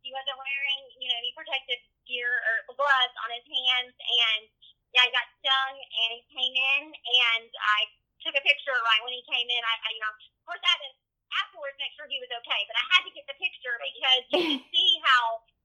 he 0.02 0.10
wasn't 0.14 0.38
wearing, 0.38 0.80
you 1.02 1.10
know, 1.10 1.18
any 1.18 1.32
protective 1.34 1.82
gear 2.06 2.30
or 2.30 2.74
gloves 2.74 3.14
on 3.26 3.28
his 3.34 3.44
hands, 3.44 3.92
and 3.98 4.42
yeah, 4.94 5.04
I 5.04 5.10
got 5.12 5.26
stung, 5.42 5.74
and 5.76 6.08
he 6.16 6.22
came 6.32 6.54
in, 6.54 6.82
and 6.96 7.50
I 7.50 7.80
took 8.24 8.32
a 8.38 8.40
picture 8.40 8.72
right 8.72 9.02
when 9.04 9.12
he 9.12 9.20
came 9.28 9.44
in. 9.44 9.62
I, 9.62 9.74
I 9.84 9.88
you 9.92 10.00
know, 10.00 10.12
of 10.14 10.44
course, 10.48 10.62
I 10.64 10.70
had 10.72 10.80
to 10.86 10.90
afterwards 11.44 11.76
make 11.76 11.92
sure 11.92 12.08
he 12.08 12.22
was 12.22 12.32
okay, 12.40 12.60
but 12.64 12.76
I 12.78 12.84
had 12.96 13.02
to 13.04 13.12
get 13.12 13.28
the 13.28 13.36
picture 13.36 13.76
because 13.84 14.22
you 14.32 14.40
could 14.48 14.64
see 14.72 14.90
how 15.04 15.44
just 15.44 15.57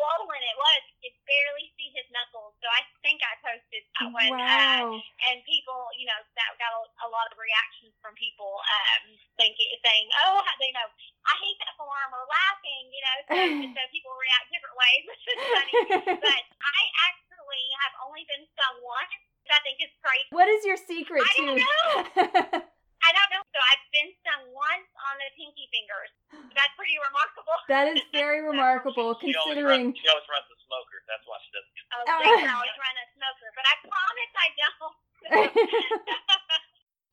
swollen 0.00 0.40
it 0.40 0.56
was. 0.56 0.80
You 0.88 1.12
could 1.12 1.16
barely 1.28 1.68
see 1.76 1.92
his 1.92 2.08
knuckles, 2.08 2.56
so 2.64 2.66
I 2.72 2.80
think 3.04 3.20
I 3.20 3.36
posted 3.44 3.84
that 4.00 4.08
one. 4.08 4.32
Uh, 4.40 4.96
and 5.28 5.44
people, 5.44 5.92
you 6.00 6.08
know, 6.08 6.16
that 6.40 6.56
got 6.56 6.72
a, 6.72 6.82
a 7.04 7.08
lot 7.12 7.28
of 7.28 7.36
reactions 7.36 7.92
from 8.00 8.16
people 8.16 8.64
um, 8.64 9.12
thinking, 9.36 9.68
saying, 9.84 10.08
"Oh, 10.24 10.40
they 10.56 10.72
know 10.72 10.88
I 11.28 11.34
hate 11.36 11.58
that 11.60 11.76
form," 11.76 12.10
or 12.16 12.24
laughing, 12.24 12.84
you 12.88 13.02
know. 13.04 13.16
So, 13.28 13.36
so 13.76 13.80
people 13.92 14.16
react 14.16 14.48
different 14.48 14.76
ways, 14.80 15.02
which 15.04 15.24
is 15.28 15.38
funny. 15.44 15.74
But 16.24 16.42
I 16.64 16.80
actually 17.12 17.64
have 17.84 17.94
only 18.08 18.24
been 18.24 18.44
stung 18.56 18.80
once, 18.80 19.20
which 19.44 19.52
I 19.52 19.60
think 19.60 19.84
is 19.84 19.92
crazy. 20.00 20.30
what 20.32 20.48
is 20.48 20.64
your 20.64 20.80
secret 20.80 21.24
I 21.28 21.32
to? 21.36 22.64
don't 23.14 23.18
know. 23.18 23.20
I 23.20 23.26
don't 23.30 23.32
know. 23.34 23.44
So 23.50 23.58
I've 23.60 23.84
been 23.90 24.10
stung 24.22 24.42
once 24.54 24.88
on 25.10 25.14
the 25.18 25.28
pinky 25.36 25.66
fingers. 25.74 26.10
That's 26.56 26.74
pretty 26.78 26.96
remarkable. 27.02 27.56
that 27.70 27.86
is 27.90 28.00
very 28.14 28.40
remarkable 28.50 29.14
She 29.18 29.34
always, 29.34 29.58
considering. 29.58 29.92
runs, 29.92 29.98
she 29.98 30.06
always 30.10 30.28
runs 30.30 30.46
the 30.50 30.58
smoker. 30.66 30.98
That's 31.10 31.24
why 31.26 31.36
she 31.42 31.50
doesn't 31.54 31.74
get 31.74 31.84
Oh, 31.90 32.18
they 32.22 32.30
can 32.40 32.50
always 32.58 32.76
run 32.78 32.94
a 32.98 33.06
smoker, 33.18 33.48
but 33.58 33.64
I 33.66 33.74
promise 33.86 34.32
I 34.38 34.48
don't. 34.58 34.94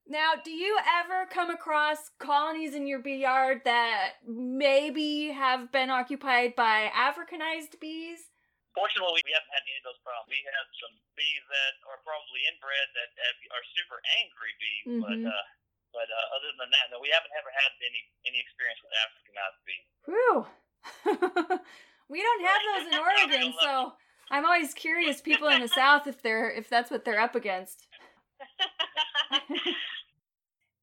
Now, 0.08 0.40
do 0.40 0.56
you 0.56 0.80
ever 1.04 1.28
come 1.28 1.52
across 1.52 2.16
colonies 2.16 2.72
in 2.80 2.88
your 2.88 3.04
bee 3.04 3.20
yard 3.28 3.68
that 3.68 4.24
maybe 4.24 5.36
have 5.36 5.68
been 5.76 5.92
occupied 5.92 6.56
by 6.56 6.88
Africanized 6.96 7.76
bees? 7.84 8.32
Fortunately, 8.72 9.20
we 9.28 9.36
haven't 9.36 9.52
had 9.52 9.68
any 9.68 9.76
of 9.84 9.92
those 9.92 10.00
problems. 10.08 10.32
We 10.32 10.40
have 10.48 10.68
some 10.80 10.96
bees 11.20 11.44
that 11.52 11.74
are 11.92 12.00
probably 12.08 12.40
inbred 12.48 12.88
that 12.96 13.10
have, 13.20 13.38
are 13.52 13.66
super 13.76 14.00
angry 14.24 14.54
bees, 14.64 14.86
but 15.04 15.20
Mhm. 15.20 15.28
uh, 15.28 15.46
but 15.92 16.08
uh, 16.08 16.36
other 16.40 16.56
than 16.56 16.67
that, 16.78 16.94
no, 16.94 17.02
we 17.02 17.10
haven't 17.10 17.34
ever 17.34 17.50
had 17.50 17.74
any 17.82 18.02
any 18.30 18.38
experience 18.38 18.80
with 18.86 18.94
Africanized 18.94 19.62
bees. 19.66 19.90
Whew. 20.06 20.46
we 22.10 22.22
don't 22.22 22.44
have 22.46 22.62
those 22.70 22.86
in 22.94 23.00
Oregon, 23.00 23.54
so 23.60 23.94
I'm 24.30 24.46
always 24.46 24.74
curious 24.74 25.22
people 25.22 25.48
in 25.50 25.62
the 25.62 25.68
south 25.82 26.08
if 26.08 26.22
they're 26.22 26.50
if 26.50 26.70
that's 26.70 26.92
what 26.92 27.06
they're 27.06 27.20
up 27.20 27.36
against. 27.36 27.88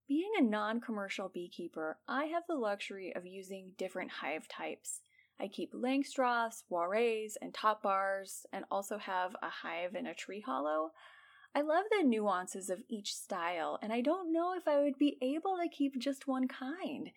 Being 0.09 0.33
a 0.39 0.43
non 0.43 0.81
commercial 0.81 1.31
beekeeper, 1.33 1.99
I 2.07 2.27
have 2.27 2.43
the 2.49 2.57
luxury 2.57 3.15
of 3.17 3.27
using 3.27 3.73
different 3.79 4.11
hive 4.11 4.49
types. 4.49 5.01
I 5.41 5.49
keep 5.49 5.73
Langstroths, 5.73 6.63
Warrés, 6.71 7.33
and 7.43 7.53
top 7.53 7.83
bars, 7.83 8.47
and 8.53 8.65
also 8.71 8.99
have 8.99 9.35
a 9.43 9.49
hive 9.49 9.95
in 9.95 10.07
a 10.07 10.15
tree 10.15 10.41
hollow. 10.41 10.93
I 11.55 11.63
love 11.63 11.87
the 11.87 12.03
nuances 12.03 12.67
of 12.67 12.83
each 12.91 13.15
style, 13.15 13.79
and 13.79 13.93
I 13.93 14.03
don't 14.03 14.35
know 14.35 14.59
if 14.59 14.67
I 14.67 14.83
would 14.83 14.99
be 14.99 15.15
able 15.23 15.55
to 15.63 15.71
keep 15.71 15.95
just 16.03 16.27
one 16.27 16.51
kind. 16.51 17.15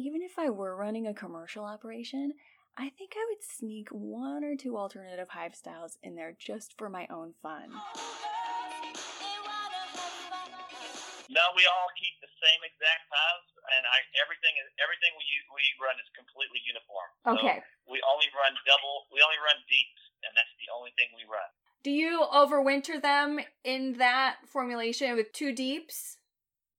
Even 0.00 0.24
if 0.24 0.40
I 0.40 0.48
were 0.48 0.72
running 0.72 1.06
a 1.06 1.12
commercial 1.12 1.68
operation, 1.68 2.32
I 2.80 2.88
think 2.96 3.12
I 3.12 3.28
would 3.28 3.44
sneak 3.44 3.92
one 3.92 4.40
or 4.40 4.56
two 4.56 4.80
alternative 4.80 5.28
hive 5.28 5.52
styles 5.52 6.00
in 6.00 6.16
there 6.16 6.32
just 6.32 6.80
for 6.80 6.88
my 6.88 7.04
own 7.12 7.36
fun. 7.44 7.68
No, 11.28 11.44
we 11.52 11.68
all 11.68 11.90
keep 12.00 12.16
the 12.24 12.32
same 12.40 12.60
exact 12.64 13.04
hives, 13.12 13.52
and 13.68 13.84
I 13.84 14.00
everything 14.16 14.56
is 14.64 14.68
everything 14.80 15.12
we 15.12 15.28
we 15.52 15.64
run 15.76 16.00
is 16.00 16.08
completely 16.16 16.64
uniform. 16.64 17.10
So 17.20 17.36
Okay. 17.36 17.60
we 17.84 18.00
only 18.00 18.32
run 18.32 18.56
double. 18.64 19.12
We 19.12 19.20
only 19.20 19.40
run 19.44 19.60
deeps, 19.68 20.02
and 20.24 20.32
that's 20.32 20.56
the 20.56 20.72
only 20.72 20.96
thing 20.96 21.12
we 21.12 21.28
run. 21.28 21.52
Do 21.84 21.92
you 21.92 22.24
overwinter 22.32 22.96
them 22.96 23.38
in 23.62 24.00
that 24.00 24.40
formulation 24.48 25.12
with 25.20 25.36
two 25.36 25.52
deeps? 25.52 26.16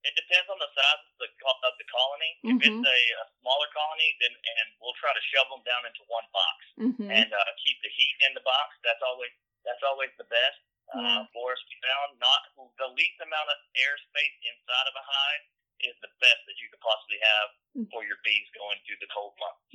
It 0.01 0.13
depends 0.17 0.49
on 0.49 0.57
the 0.57 0.69
size 0.73 1.01
of 1.05 1.13
the 1.21 1.29
of 1.29 1.73
the 1.81 1.87
colony. 1.89 2.31
If 2.45 2.57
it's 2.61 2.77
Mhm. 2.77 2.85
a, 2.85 2.99
a 3.21 3.25
smaller 3.41 3.69
colony, 3.73 4.09
then 4.21 4.33
and 4.33 4.67
we'll 4.81 4.97
try 5.01 5.13
to 5.13 5.23
shove 5.33 5.49
them 5.49 5.61
down 5.65 5.85
into 5.85 6.01
one 6.09 6.25
box 6.33 6.57
Mm-hmm. 6.77 7.09
and 7.09 7.29
uh, 7.33 7.49
keep 7.61 7.77
the 7.81 7.89
heat 7.89 8.15
in 8.29 8.33
the 8.33 8.41
box. 8.45 8.77
That's 8.85 9.01
always 9.01 9.33
that's 9.65 9.81
always 9.85 10.09
the 10.17 10.29
best 10.29 10.61
Yeah. 10.93 11.21
uh, 11.21 11.25
for 11.33 11.53
us. 11.53 11.61
We 11.69 11.77
found 11.85 12.17
not 12.21 12.41
the 12.77 12.89
least 12.93 13.17
amount 13.21 13.49
of 13.49 13.57
airspace 13.77 14.37
inside 14.45 14.87
of 14.89 14.95
a 14.97 15.05
hive 15.05 15.43
is 15.89 15.95
the 16.01 16.13
best 16.21 16.41
that 16.49 16.57
you 16.61 16.69
could 16.69 16.81
possibly 16.81 17.17
have 17.21 17.49
Mm. 17.77 17.89
for 17.93 18.05
your 18.05 18.17
bees 18.25 18.49
going 18.57 18.77
through 18.85 18.97
the 19.01 19.09
cold 19.13 19.33
months. 19.41 19.69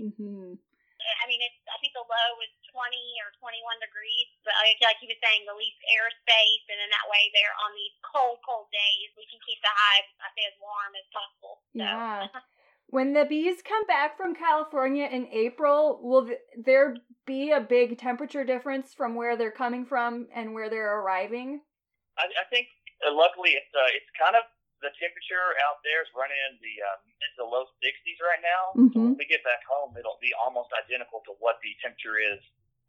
I 1.21 1.25
mean, 1.29 1.41
it's, 1.41 1.61
I 1.69 1.77
think 1.81 1.97
the 1.97 2.05
low 2.05 2.29
was 2.37 2.51
20 2.71 2.77
or 3.25 3.33
21 3.41 3.81
degrees, 3.81 4.29
but 4.45 4.55
like, 4.61 4.79
like 4.85 4.99
he 5.01 5.09
was 5.09 5.21
saying, 5.21 5.49
the 5.49 5.57
least 5.57 5.81
airspace, 5.89 6.65
and 6.69 6.79
then 6.79 6.91
that 6.93 7.09
way 7.11 7.29
there 7.33 7.53
on 7.65 7.71
these 7.75 7.95
cold, 8.05 8.41
cold 8.45 8.69
days, 8.71 9.11
we 9.17 9.27
can 9.29 9.41
keep 9.43 9.61
the 9.65 9.73
hive, 9.73 10.09
I 10.23 10.29
say, 10.37 10.45
as 10.49 10.57
warm 10.61 10.93
as 10.97 11.07
possible. 11.11 11.55
So, 11.75 11.85
Yeah. 11.85 12.29
When 12.91 13.15
the 13.15 13.25
bees 13.25 13.63
come 13.63 13.87
back 13.87 14.17
from 14.19 14.35
California 14.35 15.07
in 15.07 15.31
April, 15.31 16.03
will 16.03 16.27
th- 16.27 16.43
there 16.59 16.97
be 17.25 17.53
a 17.53 17.61
big 17.63 17.99
temperature 17.99 18.43
difference 18.43 18.95
from 18.95 19.15
where 19.15 19.37
they're 19.39 19.55
coming 19.55 19.87
from 19.87 20.27
and 20.35 20.55
where 20.55 20.69
they're 20.69 20.99
arriving? 20.99 21.63
I, 22.19 22.27
I 22.27 22.45
think 22.51 22.67
uh, 23.07 23.15
luckily 23.15 23.51
it's 23.51 23.71
uh, 23.71 23.95
it's 23.95 24.11
kind 24.19 24.35
of 24.35 24.43
the 24.81 24.91
temperature 24.97 25.55
out 25.69 25.85
there 25.85 26.01
is 26.03 26.09
running 26.17 26.41
in 26.51 26.57
the 26.65 26.75
uh, 26.81 26.97
mid 27.21 27.33
to 27.37 27.45
low 27.45 27.69
60s 27.85 28.19
right 28.25 28.41
now. 28.41 28.63
So 28.75 28.81
Mhm. 28.97 29.05
when 29.13 29.17
we 29.21 29.27
get 29.29 29.45
back 29.45 29.61
home, 29.69 29.93
it'll 29.97 30.19
be 30.21 30.33
almost 30.35 30.73
identical 30.73 31.21
to 31.29 31.33
what 31.39 31.61
the 31.61 31.73
temperature 31.85 32.17
is 32.19 32.41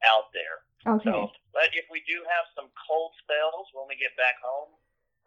out 0.07 0.31
there. 0.33 0.63
Okay. 0.87 1.11
So, 1.11 1.29
but 1.53 1.69
if 1.75 1.85
we 1.91 2.01
do 2.09 2.23
have 2.25 2.45
some 2.55 2.71
cold 2.87 3.13
spells 3.21 3.67
when 3.73 3.87
we 3.87 3.95
get 3.99 4.15
back 4.17 4.39
home, 4.41 4.73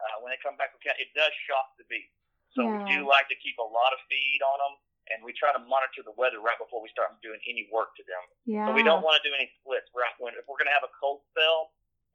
uh, 0.01 0.19
when 0.19 0.31
they 0.33 0.37
come 0.43 0.57
back 0.57 0.71
from 0.73 0.81
camp, 0.81 0.99
it 0.99 1.13
does 1.15 1.31
shock 1.47 1.77
the 1.77 1.85
bees. 1.85 2.09
So 2.51 2.67
we 2.67 2.77
do 2.87 3.05
like 3.07 3.27
to 3.29 3.35
keep 3.35 3.57
a 3.59 3.63
lot 3.67 3.91
of 3.93 3.99
feed 4.07 4.41
on 4.41 4.57
them, 4.59 4.73
and 5.11 5.23
we 5.23 5.33
try 5.33 5.51
to 5.51 5.59
monitor 5.59 6.03
the 6.03 6.11
weather 6.15 6.39
right 6.39 6.57
before 6.57 6.81
we 6.81 6.87
start 6.89 7.11
doing 7.21 7.39
any 7.47 7.67
work 7.71 7.95
to 7.95 8.03
them. 8.03 8.23
yeah. 8.45 8.65
So 8.65 8.71
we 8.73 8.81
don't 8.83 9.03
want 9.03 9.21
to 9.21 9.23
do 9.27 9.33
any 9.35 9.51
splits. 9.59 9.91
Right 9.93 10.11
when 10.19 10.33
if 10.35 10.47
we're 10.47 10.57
going 10.57 10.67
to 10.71 10.73
have 10.73 10.83
a 10.87 10.91
cold 10.99 11.21
spell, 11.31 11.71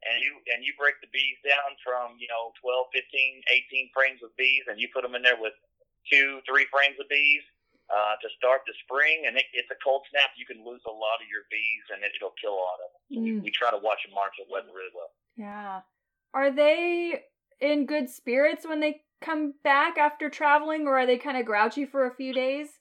and 0.07 0.17
you 0.23 0.31
and 0.53 0.65
you 0.65 0.73
break 0.77 0.97
the 1.01 1.11
bees 1.13 1.37
down 1.45 1.77
from 1.85 2.17
you 2.17 2.27
know 2.31 2.51
12, 2.61 2.89
15, 2.93 3.41
18 3.45 3.89
frames 3.93 4.19
of 4.25 4.33
bees, 4.37 4.65
and 4.69 4.79
you 4.81 4.89
put 4.93 5.01
them 5.05 5.13
in 5.13 5.21
there 5.21 5.37
with 5.39 5.53
two, 6.09 6.41
three 6.49 6.65
frames 6.73 6.97
of 6.99 7.07
bees. 7.09 7.43
Uh, 7.91 8.15
to 8.23 8.29
start 8.39 8.61
the 8.63 8.71
spring, 8.87 9.27
and 9.27 9.35
it, 9.35 9.43
it's 9.51 9.67
a 9.67 9.75
cold 9.83 9.99
snap, 10.09 10.31
you 10.39 10.45
can 10.47 10.63
lose 10.63 10.79
a 10.87 10.89
lot 10.89 11.19
of 11.19 11.27
your 11.27 11.43
bees, 11.51 11.83
and 11.91 11.99
it, 12.07 12.11
it'll 12.15 12.31
kill 12.39 12.55
a 12.55 12.55
lot 12.55 12.79
of 12.79 12.87
them. 12.87 13.03
So 13.11 13.19
we, 13.19 13.31
Mm. 13.35 13.43
we 13.43 13.51
try 13.51 13.67
to 13.69 13.75
watch 13.83 13.99
and 14.07 14.15
monitor 14.15 14.47
the 14.47 14.53
weather 14.53 14.71
really 14.71 14.95
well. 14.95 15.11
Yeah. 15.35 15.81
Are 16.33 16.51
they 16.55 17.23
in 17.59 17.85
good 17.85 18.09
spirits 18.09 18.65
when 18.65 18.79
they 18.79 19.01
come 19.19 19.55
back 19.65 19.97
after 19.97 20.29
traveling, 20.29 20.87
or 20.87 20.99
are 20.99 21.05
they 21.05 21.17
kind 21.17 21.35
of 21.35 21.43
grouchy 21.45 21.83
for 21.85 22.05
a 22.07 22.15
few 22.15 22.31
days? 22.31 22.79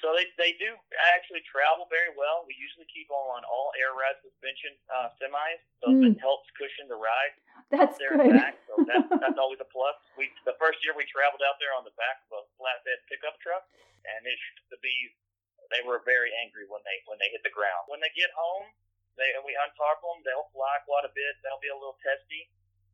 So 0.00 0.14
they, 0.16 0.30
they 0.40 0.52
do 0.56 0.72
actually 1.12 1.42
travel 1.44 1.84
very 1.92 2.14
well. 2.16 2.46
We 2.48 2.54
usually 2.56 2.86
keep 2.88 3.10
them 3.10 3.20
on 3.36 3.42
all 3.44 3.74
air 3.76 3.92
ride 3.92 4.16
suspension 4.24 4.72
uh, 4.88 5.10
semis, 5.20 5.60
so 5.82 5.90
Mm. 5.92 6.14
it 6.14 6.18
helps 6.22 6.46
cushion 6.56 6.86
the 6.88 6.96
ride 6.96 7.34
That's 7.68 7.98
there 7.98 8.14
good. 8.16 8.32
back. 8.32 8.56
So 8.70 8.80
that's, 8.86 9.08
that's 9.22 9.38
always 9.40 9.60
a 9.60 9.68
plus. 9.68 9.98
We 10.16 10.30
the 10.48 10.56
first 10.62 10.80
year 10.86 10.94
we 10.96 11.04
traveled 11.10 11.42
out 11.44 11.58
there 11.60 11.74
on 11.76 11.82
the 11.84 11.92
back 12.00 12.22
of 12.30 12.40
a 12.40 12.42
flatbed 12.56 13.02
pickup 13.10 13.36
truck, 13.42 13.66
and 14.06 14.20
it, 14.24 14.38
the 14.72 14.78
bees 14.80 15.12
they 15.74 15.80
were 15.84 16.04
very 16.04 16.28
angry 16.44 16.68
when 16.68 16.80
they 16.84 16.96
when 17.10 17.16
they 17.20 17.28
hit 17.32 17.42
the 17.44 17.52
ground. 17.54 17.88
When 17.90 17.98
they 18.00 18.12
get 18.16 18.28
home, 18.36 18.68
they 19.16 19.28
we 19.44 19.52
untarp 19.58 20.00
them. 20.04 20.20
They'll 20.24 20.48
fly 20.54 20.78
quite 20.84 21.04
a 21.08 21.12
bit. 21.16 21.32
They'll 21.44 21.62
be 21.64 21.72
a 21.72 21.76
little 21.76 21.96
testy, 22.04 22.48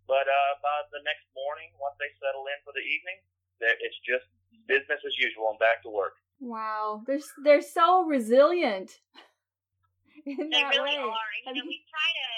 but 0.07 0.25
uh, 0.31 0.53
by 0.63 0.87
the 0.95 1.03
next 1.03 1.27
morning, 1.35 1.75
once 1.79 1.99
they 1.99 2.11
settle 2.23 2.47
in 2.51 2.59
for 2.63 2.71
the 2.73 2.83
evening, 2.85 3.19
it's 3.61 3.99
just 4.07 4.27
business 4.71 5.03
as 5.03 5.15
usual 5.19 5.51
and 5.51 5.59
back 5.59 5.83
to 5.83 5.91
work. 5.91 6.15
Wow, 6.39 7.03
they're 7.07 7.23
they're 7.43 7.63
so 7.65 8.07
resilient. 8.07 8.95
In 10.29 10.51
They 10.51 10.63
really 10.71 10.99
way. 10.99 11.03
are. 11.03 11.31
And, 11.47 11.57
you 11.57 11.63
know, 11.63 11.67
we 11.67 11.83
try 11.89 12.09
to 12.15 12.29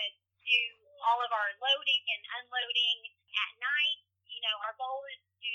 do 0.41 0.61
all 1.05 1.21
of 1.21 1.31
our 1.33 1.51
loading 1.59 2.03
and 2.13 2.23
unloading 2.41 2.97
at 3.35 3.51
night. 3.61 4.01
You 4.31 4.41
know, 4.47 4.57
our 4.65 4.75
goal 4.79 5.01
is 5.11 5.21
to 5.43 5.53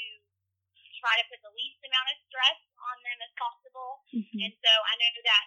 try 0.99 1.15
to 1.21 1.25
put 1.31 1.39
the 1.41 1.53
least 1.53 1.79
amount 1.85 2.07
of 2.11 2.17
stress 2.29 2.59
on 2.81 2.95
them 3.05 3.19
as 3.23 3.31
possible. 3.39 3.91
Mhm. 4.13 4.39
And 4.45 4.53
so 4.61 4.71
I 4.73 4.93
know 4.99 5.09
that 5.25 5.45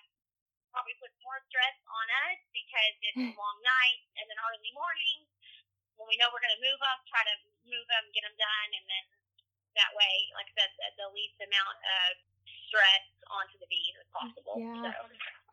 probably 0.75 0.95
puts 1.03 1.17
more 1.23 1.39
stress 1.51 1.77
on 1.87 2.07
us 2.31 2.39
because 2.55 2.95
it's 3.05 3.21
a 3.21 3.35
long 3.43 3.59
night 3.63 4.01
and 4.19 4.25
then 4.31 4.39
early 4.43 4.73
morning 4.75 5.27
when 5.99 6.07
we 6.07 6.15
know 6.19 6.31
we're 6.31 6.43
going 6.45 6.55
to 6.55 6.63
move 6.63 6.79
them, 6.79 6.99
try 7.11 7.27
to 7.27 7.37
move 7.67 7.87
them, 7.91 8.07
get 8.15 8.23
them 8.23 8.37
done, 8.39 8.71
and 8.71 8.87
then 8.87 9.05
that 9.75 9.91
way, 9.99 10.15
like 10.39 10.47
I 10.55 10.63
said, 10.63 10.95
the 10.95 11.11
least 11.11 11.35
amount 11.43 11.75
of 11.83 12.11
stress 12.69 13.05
onto 13.29 13.57
the 13.61 13.69
bees 13.69 13.95
as 14.01 14.09
possible. 14.13 14.57
Yeah. 14.57 14.93
So. 14.93 15.01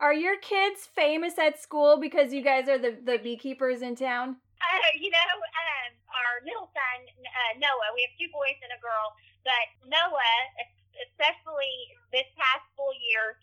Are 0.04 0.16
your 0.16 0.36
kids 0.40 0.88
famous 0.92 1.40
at 1.40 1.60
school 1.60 2.00
because 2.00 2.36
you 2.36 2.44
guys 2.44 2.68
are 2.68 2.80
the, 2.80 3.00
the 3.00 3.18
beekeepers 3.20 3.82
in 3.82 3.96
town? 3.96 4.38
Uh, 4.60 4.92
you 5.00 5.12
know, 5.12 5.32
um, 5.40 5.92
our 6.12 6.44
middle 6.44 6.68
son, 6.72 7.00
uh, 7.08 7.54
Noah, 7.60 7.96
we 7.96 8.04
have 8.04 8.16
two 8.20 8.32
boys 8.32 8.60
and 8.64 8.72
a 8.76 8.80
girl, 8.84 9.16
but 9.44 9.66
Noah, 9.88 10.40
especially 11.12 11.76
this 12.12 12.28
past 12.36 12.64
school 12.76 12.92
year, 12.98 13.40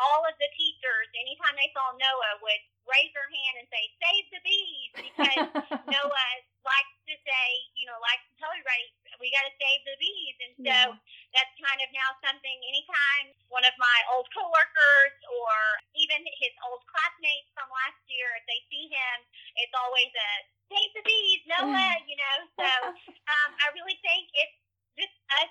all 0.00 0.24
of 0.24 0.34
the 0.40 0.50
teachers, 0.56 1.08
anytime 1.16 1.54
they 1.56 1.70
saw 1.72 1.94
Noah, 1.96 2.42
would 2.44 2.62
raise 2.84 3.12
their 3.16 3.28
hand 3.28 3.54
and 3.64 3.66
say, 3.72 3.82
save 4.00 4.24
the 4.32 4.42
bees, 4.44 4.90
because 5.08 5.48
Noah 5.94 6.30
likes 6.64 6.96
to 7.08 7.14
say, 7.24 7.46
you 7.76 7.88
know, 7.88 7.96
likes 8.00 8.24
to 8.32 8.34
tell 8.40 8.52
everybody, 8.52 8.88
we 9.20 9.30
got 9.32 9.44
to 9.46 9.54
save 9.56 9.80
the 9.86 9.96
bees. 10.00 10.36
And 10.44 10.52
so 10.60 10.64
Yeah. 10.64 10.90
That's 11.34 11.50
kind 11.58 11.82
of 11.82 11.90
now 11.90 12.14
something 12.22 12.58
anytime 12.70 13.34
one 13.50 13.66
of 13.66 13.74
my 13.76 13.98
old 14.14 14.30
coworkers 14.30 15.14
or 15.28 15.54
even 15.98 16.22
his 16.38 16.54
old 16.62 16.80
classmates 16.86 17.50
from 17.52 17.66
last 17.68 17.98
year, 18.06 18.30
if 18.38 18.46
they 18.46 18.62
see 18.70 18.86
him, 18.86 19.16
it's 19.58 19.74
always 19.74 20.10
a 20.14 20.30
save 20.70 20.90
the 20.94 21.04
bees, 21.04 21.42
Noah, 21.50 21.98
you 22.06 22.16
know. 22.16 22.38
So 22.56 22.70
um, 23.34 23.50
I 23.58 23.66
really 23.74 23.98
think 24.00 24.30
it's 24.38 24.58
just 24.94 25.16
us 25.42 25.50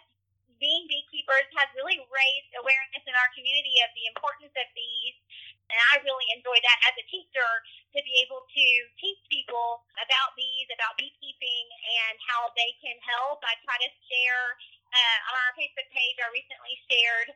being 0.63 0.87
beekeepers 0.87 1.47
has 1.59 1.67
really 1.75 1.99
raised 2.07 2.51
awareness 2.55 3.03
in 3.03 3.11
our 3.19 3.29
community 3.35 3.83
of 3.83 3.91
the 3.99 4.07
importance 4.07 4.55
of 4.55 4.67
bees. 4.71 5.19
And 5.67 5.79
I 5.91 6.03
really 6.05 6.27
enjoy 6.35 6.55
that 6.55 6.79
as 6.87 6.95
a 6.99 7.05
teacher 7.11 7.49
to 7.95 7.99
be 7.99 8.13
able 8.23 8.45
to 8.45 8.65
teach 8.99 9.19
people 9.27 9.83
about 9.99 10.35
bees, 10.39 10.69
about 10.71 10.95
beekeeping, 10.95 11.65
and 12.03 12.15
how 12.29 12.51
they 12.55 12.71
can 12.79 12.95
help. 13.03 13.43
I 13.43 13.59
try 13.63 13.75
to 13.79 13.91
share 14.07 14.45
uh, 14.93 15.19
on 15.33 15.37
our 15.49 15.53
Facebook 15.57 15.89
page. 15.89 16.15
I 16.21 16.29
recently 16.29 16.75
shared 16.87 17.29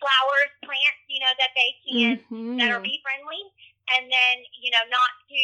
flowers, 0.00 0.50
plants, 0.64 1.04
you 1.06 1.20
know, 1.20 1.32
that 1.36 1.52
they 1.52 1.70
can 1.84 2.58
that 2.58 2.72
are 2.72 2.80
bee 2.80 2.98
friendly, 3.04 3.42
and 3.96 4.08
then 4.08 4.34
you 4.58 4.72
know 4.72 4.84
not 4.88 5.12
to 5.28 5.42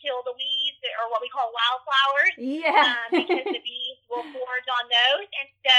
kill 0.00 0.24
the 0.24 0.32
weeds 0.32 0.80
or 0.96 1.12
what 1.12 1.20
we 1.20 1.28
call 1.28 1.52
wildflowers 1.52 2.34
Yeah. 2.40 2.72
um, 2.72 3.08
because 3.20 3.52
the 3.52 3.60
bees 3.60 4.00
will 4.08 4.24
forage 4.32 4.70
on 4.80 4.84
those. 4.88 5.28
And 5.28 5.48
so 5.60 5.76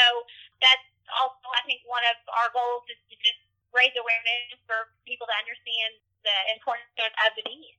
that's 0.61 0.85
also, 1.09 1.49
I 1.57 1.61
think, 1.65 1.81
one 1.89 2.05
of 2.05 2.17
our 2.29 2.53
goals 2.53 2.85
is 2.87 3.01
to 3.09 3.15
just 3.17 3.41
raise 3.73 3.91
awareness 3.97 4.61
for 4.69 4.93
people 5.09 5.25
to 5.25 5.35
understand 5.41 5.97
the 6.21 6.37
importance 6.53 6.93
of, 7.01 7.09
of 7.25 7.31
the 7.33 7.43
bees. 7.49 7.77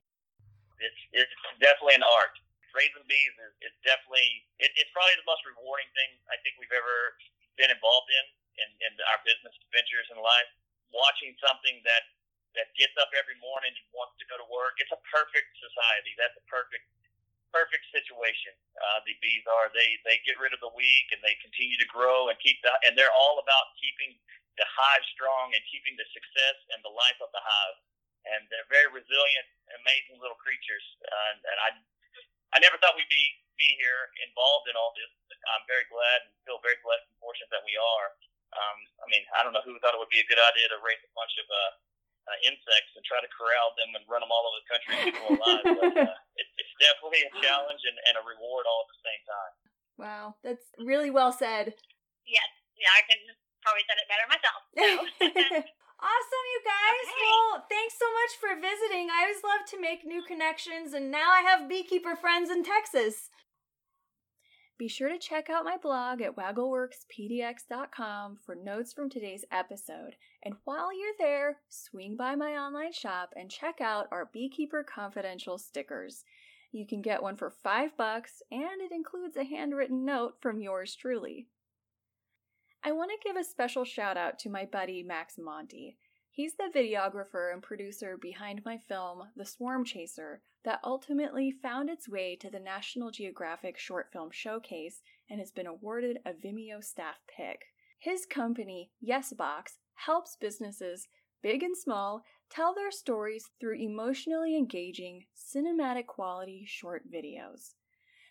It's 0.82 0.98
it's 1.14 1.36
definitely 1.62 2.02
an 2.02 2.02
art. 2.02 2.34
Raising 2.74 3.04
bees 3.06 3.34
is, 3.38 3.70
is 3.70 3.74
definitely 3.86 4.42
it, 4.58 4.74
it's 4.74 4.90
probably 4.90 5.14
the 5.20 5.28
most 5.28 5.46
rewarding 5.46 5.86
thing 5.94 6.10
I 6.26 6.34
think 6.42 6.58
we've 6.58 6.74
ever 6.74 7.14
been 7.56 7.70
involved 7.70 8.10
in 8.10 8.26
in, 8.60 8.68
in 8.88 8.92
our 9.12 9.20
business 9.24 9.54
ventures 9.72 10.08
in 10.12 10.20
life. 10.20 10.50
Watching 10.92 11.32
something 11.40 11.80
that 11.88 12.04
that 12.52 12.68
gets 12.76 12.92
up 13.00 13.08
every 13.16 13.36
morning 13.40 13.72
and 13.72 13.86
wants 13.96 14.16
to 14.20 14.28
go 14.28 14.36
to 14.36 14.46
work. 14.52 14.76
It's 14.76 14.92
a 14.92 15.00
perfect 15.08 15.48
society. 15.56 16.12
That's 16.20 16.36
a 16.36 16.44
perfect 16.48 16.84
perfect 17.52 17.84
situation. 17.92 18.56
Uh, 18.80 19.04
the 19.04 19.12
bees 19.20 19.44
are 19.44 19.68
they 19.76 20.00
they 20.08 20.20
get 20.24 20.40
rid 20.40 20.56
of 20.56 20.60
the 20.64 20.72
weak 20.72 21.12
and 21.12 21.20
they 21.20 21.36
continue 21.44 21.76
to 21.76 21.88
grow 21.88 22.32
and 22.32 22.36
keep 22.40 22.56
the 22.64 22.72
and 22.88 22.96
they're 22.96 23.12
all 23.12 23.40
about 23.40 23.76
keeping 23.80 24.16
the 24.60 24.68
hive 24.68 25.04
strong 25.16 25.52
and 25.56 25.62
keeping 25.68 25.96
the 25.96 26.08
success 26.12 26.56
and 26.76 26.80
the 26.84 26.92
life 26.92 27.16
of 27.24 27.32
the 27.32 27.40
hive. 27.40 27.78
And 28.22 28.46
they're 28.52 28.68
very 28.70 28.86
resilient, 28.92 29.46
amazing 29.82 30.22
little 30.22 30.38
creatures. 30.38 30.84
Uh, 31.02 31.26
and, 31.32 31.40
and 31.44 31.58
I 31.60 31.68
I 32.52 32.58
never 32.60 32.76
thought 32.80 32.96
we'd 32.96 33.08
be 33.12 33.24
be 33.60 33.76
here 33.80 34.12
involved 34.24 34.68
in 34.68 34.76
all 34.76 34.92
this. 34.96 35.12
But 35.28 35.40
I'm 35.56 35.64
very 35.68 35.88
glad 35.88 36.28
and 36.28 36.32
feel 36.48 36.60
very 36.64 36.80
blessed 36.84 37.08
and 37.08 37.16
fortunate 37.20 37.52
that 37.52 37.64
we 37.64 37.76
are. 37.76 38.08
Um, 38.52 38.78
I 39.00 39.06
mean, 39.08 39.24
I 39.32 39.40
don't 39.40 39.56
know 39.56 39.64
who 39.64 39.80
thought 39.80 39.96
it 39.96 40.01
would 40.12 40.20
be 40.20 40.20
a 40.20 40.28
good 40.28 40.44
idea 40.44 40.68
to 40.68 40.78
raise 40.84 41.00
a 41.00 41.12
bunch 41.16 41.32
of 41.40 41.48
uh, 41.48 41.72
uh, 42.28 42.38
insects 42.44 42.92
and 42.92 43.00
try 43.08 43.16
to 43.24 43.30
corral 43.32 43.72
them 43.80 43.96
and 43.96 44.04
run 44.04 44.20
them 44.20 44.28
all 44.28 44.44
over 44.44 44.60
the 44.60 44.68
country 44.68 44.90
and 44.92 45.00
keep 45.08 45.16
them 45.16 45.28
alive. 45.40 45.64
but 45.64 45.92
uh, 46.04 46.12
it, 46.40 46.46
it's 46.60 46.74
definitely 46.76 47.24
a 47.24 47.32
challenge 47.40 47.80
and, 47.88 47.96
and 48.12 48.20
a 48.20 48.22
reward 48.28 48.68
all 48.68 48.84
at 48.84 48.92
the 48.92 49.00
same 49.00 49.22
time. 49.24 49.52
Wow, 49.96 50.36
that's 50.44 50.68
really 50.76 51.08
well 51.08 51.32
said. 51.32 51.72
Yes, 52.28 52.50
yeah, 52.76 52.92
I 52.92 53.00
can 53.08 53.20
probably 53.64 53.88
said 53.88 53.96
it 53.96 54.08
better 54.12 54.28
myself. 54.28 54.60
So. 54.76 54.88
awesome, 56.12 56.46
you 56.52 56.60
guys. 56.60 57.06
Okay. 57.08 57.24
Well, 57.24 57.64
thanks 57.72 57.96
so 57.96 58.08
much 58.12 58.32
for 58.36 58.52
visiting. 58.60 59.08
I 59.08 59.24
always 59.24 59.40
love 59.40 59.64
to 59.72 59.80
make 59.80 60.04
new 60.04 60.20
connections, 60.20 60.92
and 60.92 61.08
now 61.08 61.32
I 61.32 61.40
have 61.40 61.72
beekeeper 61.72 62.20
friends 62.20 62.52
in 62.52 62.60
Texas. 62.60 63.31
Be 64.82 64.88
sure 64.88 65.08
to 65.08 65.16
check 65.16 65.48
out 65.48 65.64
my 65.64 65.76
blog 65.76 66.20
at 66.22 66.34
waggleworkspdx.com 66.34 68.38
for 68.44 68.56
notes 68.56 68.92
from 68.92 69.08
today's 69.08 69.44
episode. 69.52 70.16
And 70.42 70.56
while 70.64 70.92
you're 70.92 71.14
there, 71.20 71.58
swing 71.68 72.16
by 72.16 72.34
my 72.34 72.56
online 72.56 72.92
shop 72.92 73.32
and 73.36 73.48
check 73.48 73.80
out 73.80 74.08
our 74.10 74.28
Beekeeper 74.32 74.82
Confidential 74.82 75.56
stickers. 75.56 76.24
You 76.72 76.84
can 76.84 77.00
get 77.00 77.22
one 77.22 77.36
for 77.36 77.48
five 77.48 77.96
bucks, 77.96 78.42
and 78.50 78.80
it 78.80 78.90
includes 78.90 79.36
a 79.36 79.44
handwritten 79.44 80.04
note 80.04 80.38
from 80.40 80.60
yours 80.60 80.96
truly. 80.96 81.46
I 82.82 82.90
want 82.90 83.12
to 83.12 83.24
give 83.24 83.36
a 83.36 83.44
special 83.44 83.84
shout 83.84 84.16
out 84.16 84.36
to 84.40 84.50
my 84.50 84.64
buddy 84.64 85.04
Max 85.04 85.38
Monty. 85.38 85.96
He's 86.34 86.54
the 86.54 86.72
videographer 86.74 87.52
and 87.52 87.62
producer 87.62 88.16
behind 88.16 88.64
my 88.64 88.78
film, 88.78 89.24
The 89.36 89.44
Swarm 89.44 89.84
Chaser, 89.84 90.40
that 90.64 90.80
ultimately 90.82 91.52
found 91.52 91.90
its 91.90 92.08
way 92.08 92.36
to 92.36 92.48
the 92.48 92.58
National 92.58 93.10
Geographic 93.10 93.76
Short 93.76 94.10
Film 94.10 94.30
Showcase 94.32 95.02
and 95.28 95.40
has 95.40 95.52
been 95.52 95.66
awarded 95.66 96.20
a 96.24 96.32
Vimeo 96.32 96.82
staff 96.82 97.16
pick. 97.28 97.66
His 97.98 98.24
company, 98.24 98.90
YesBox, 99.06 99.76
helps 99.94 100.36
businesses, 100.40 101.06
big 101.42 101.62
and 101.62 101.76
small, 101.76 102.24
tell 102.48 102.74
their 102.74 102.90
stories 102.90 103.50
through 103.60 103.78
emotionally 103.78 104.56
engaging, 104.56 105.26
cinematic 105.36 106.06
quality 106.06 106.64
short 106.66 107.02
videos. 107.12 107.74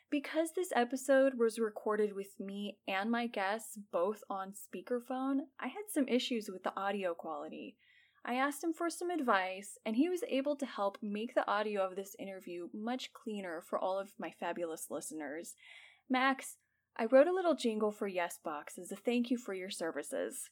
Because 0.10 0.54
this 0.56 0.72
episode 0.76 1.36
was 1.38 1.60
recorded 1.60 2.14
with 2.16 2.40
me 2.40 2.78
and 2.88 3.12
my 3.12 3.28
guests 3.28 3.78
both 3.92 4.24
on 4.28 4.54
speakerphone, 4.54 5.42
I 5.60 5.68
had 5.68 5.86
some 5.88 6.08
issues 6.08 6.50
with 6.52 6.64
the 6.64 6.76
audio 6.76 7.14
quality. 7.14 7.78
I 8.24 8.36
asked 8.36 8.64
him 8.64 8.72
for 8.74 8.90
some 8.90 9.10
advice, 9.10 9.80
and 9.86 9.96
he 9.96 10.08
was 10.08 10.24
able 10.28 10.56
to 10.58 10.66
help 10.66 10.98
make 11.02 11.34
the 11.34 11.48
audio 11.50 11.86
of 11.86 11.96
this 11.96 12.16
interview 12.20 12.70
much 12.72 13.14
cleaner 13.14 13.62
for 13.62 13.80
all 13.80 13.98
of 13.98 14.14
my 14.20 14.30
fabulous 14.30 14.92
listeners. 14.92 15.56
Max, 16.10 16.58
I 16.96 17.06
wrote 17.06 17.28
a 17.28 17.34
little 17.34 17.56
jingle 17.56 17.92
for 17.92 18.10
Yesbox 18.10 18.78
as 18.80 18.92
a 18.92 18.96
thank 18.96 19.32
you 19.32 19.38
for 19.38 19.54
your 19.54 19.72
services. 19.72 20.50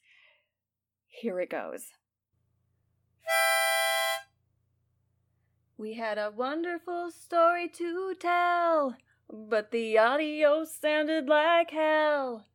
Here 1.08 1.39
it 1.39 1.49
goes. 1.49 1.88
We 5.77 5.93
had 5.93 6.17
a 6.17 6.34
wonderful 6.36 7.12
story 7.12 7.69
to 7.69 8.15
tell, 8.15 8.95
but 9.32 9.71
the 9.71 9.97
audio 9.97 10.65
sounded 10.65 11.27
like 11.27 11.71
hell. 11.71 12.45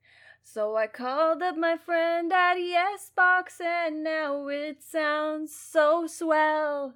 So 0.46 0.76
I 0.76 0.86
called 0.86 1.42
up 1.42 1.56
my 1.56 1.76
friend 1.76 2.32
at 2.32 2.56
Yesbox, 2.56 3.60
and 3.60 4.04
now 4.04 4.46
it 4.48 4.84
sounds 4.84 5.52
so 5.56 6.06
swell. 6.06 6.94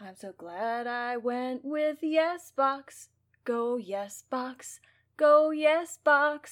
I'm 0.00 0.16
so 0.16 0.32
glad 0.36 0.86
I 0.86 1.18
went 1.18 1.62
with 1.62 1.98
Yesbox. 2.02 3.08
Go 3.44 3.78
Yesbox, 3.78 4.80
go 5.16 5.52
Yesbox.com. 5.54 6.48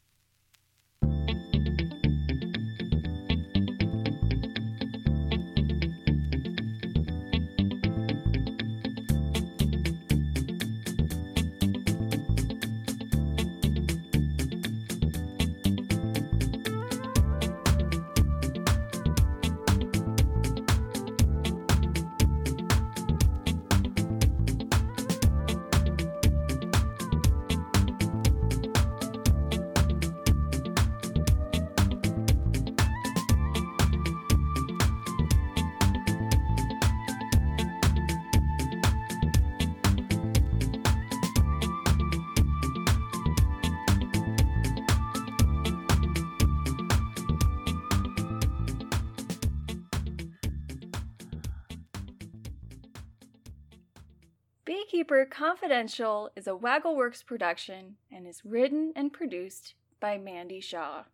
Beekeeper 55.06 55.24
Confidential 55.26 56.30
is 56.34 56.48
a 56.48 56.50
Waggleworks 56.50 57.24
production 57.24 57.94
and 58.10 58.26
is 58.26 58.44
written 58.44 58.92
and 58.96 59.12
produced 59.12 59.74
by 60.00 60.18
Mandy 60.18 60.60
Shaw. 60.60 61.04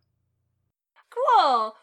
Cool. 1.11 1.71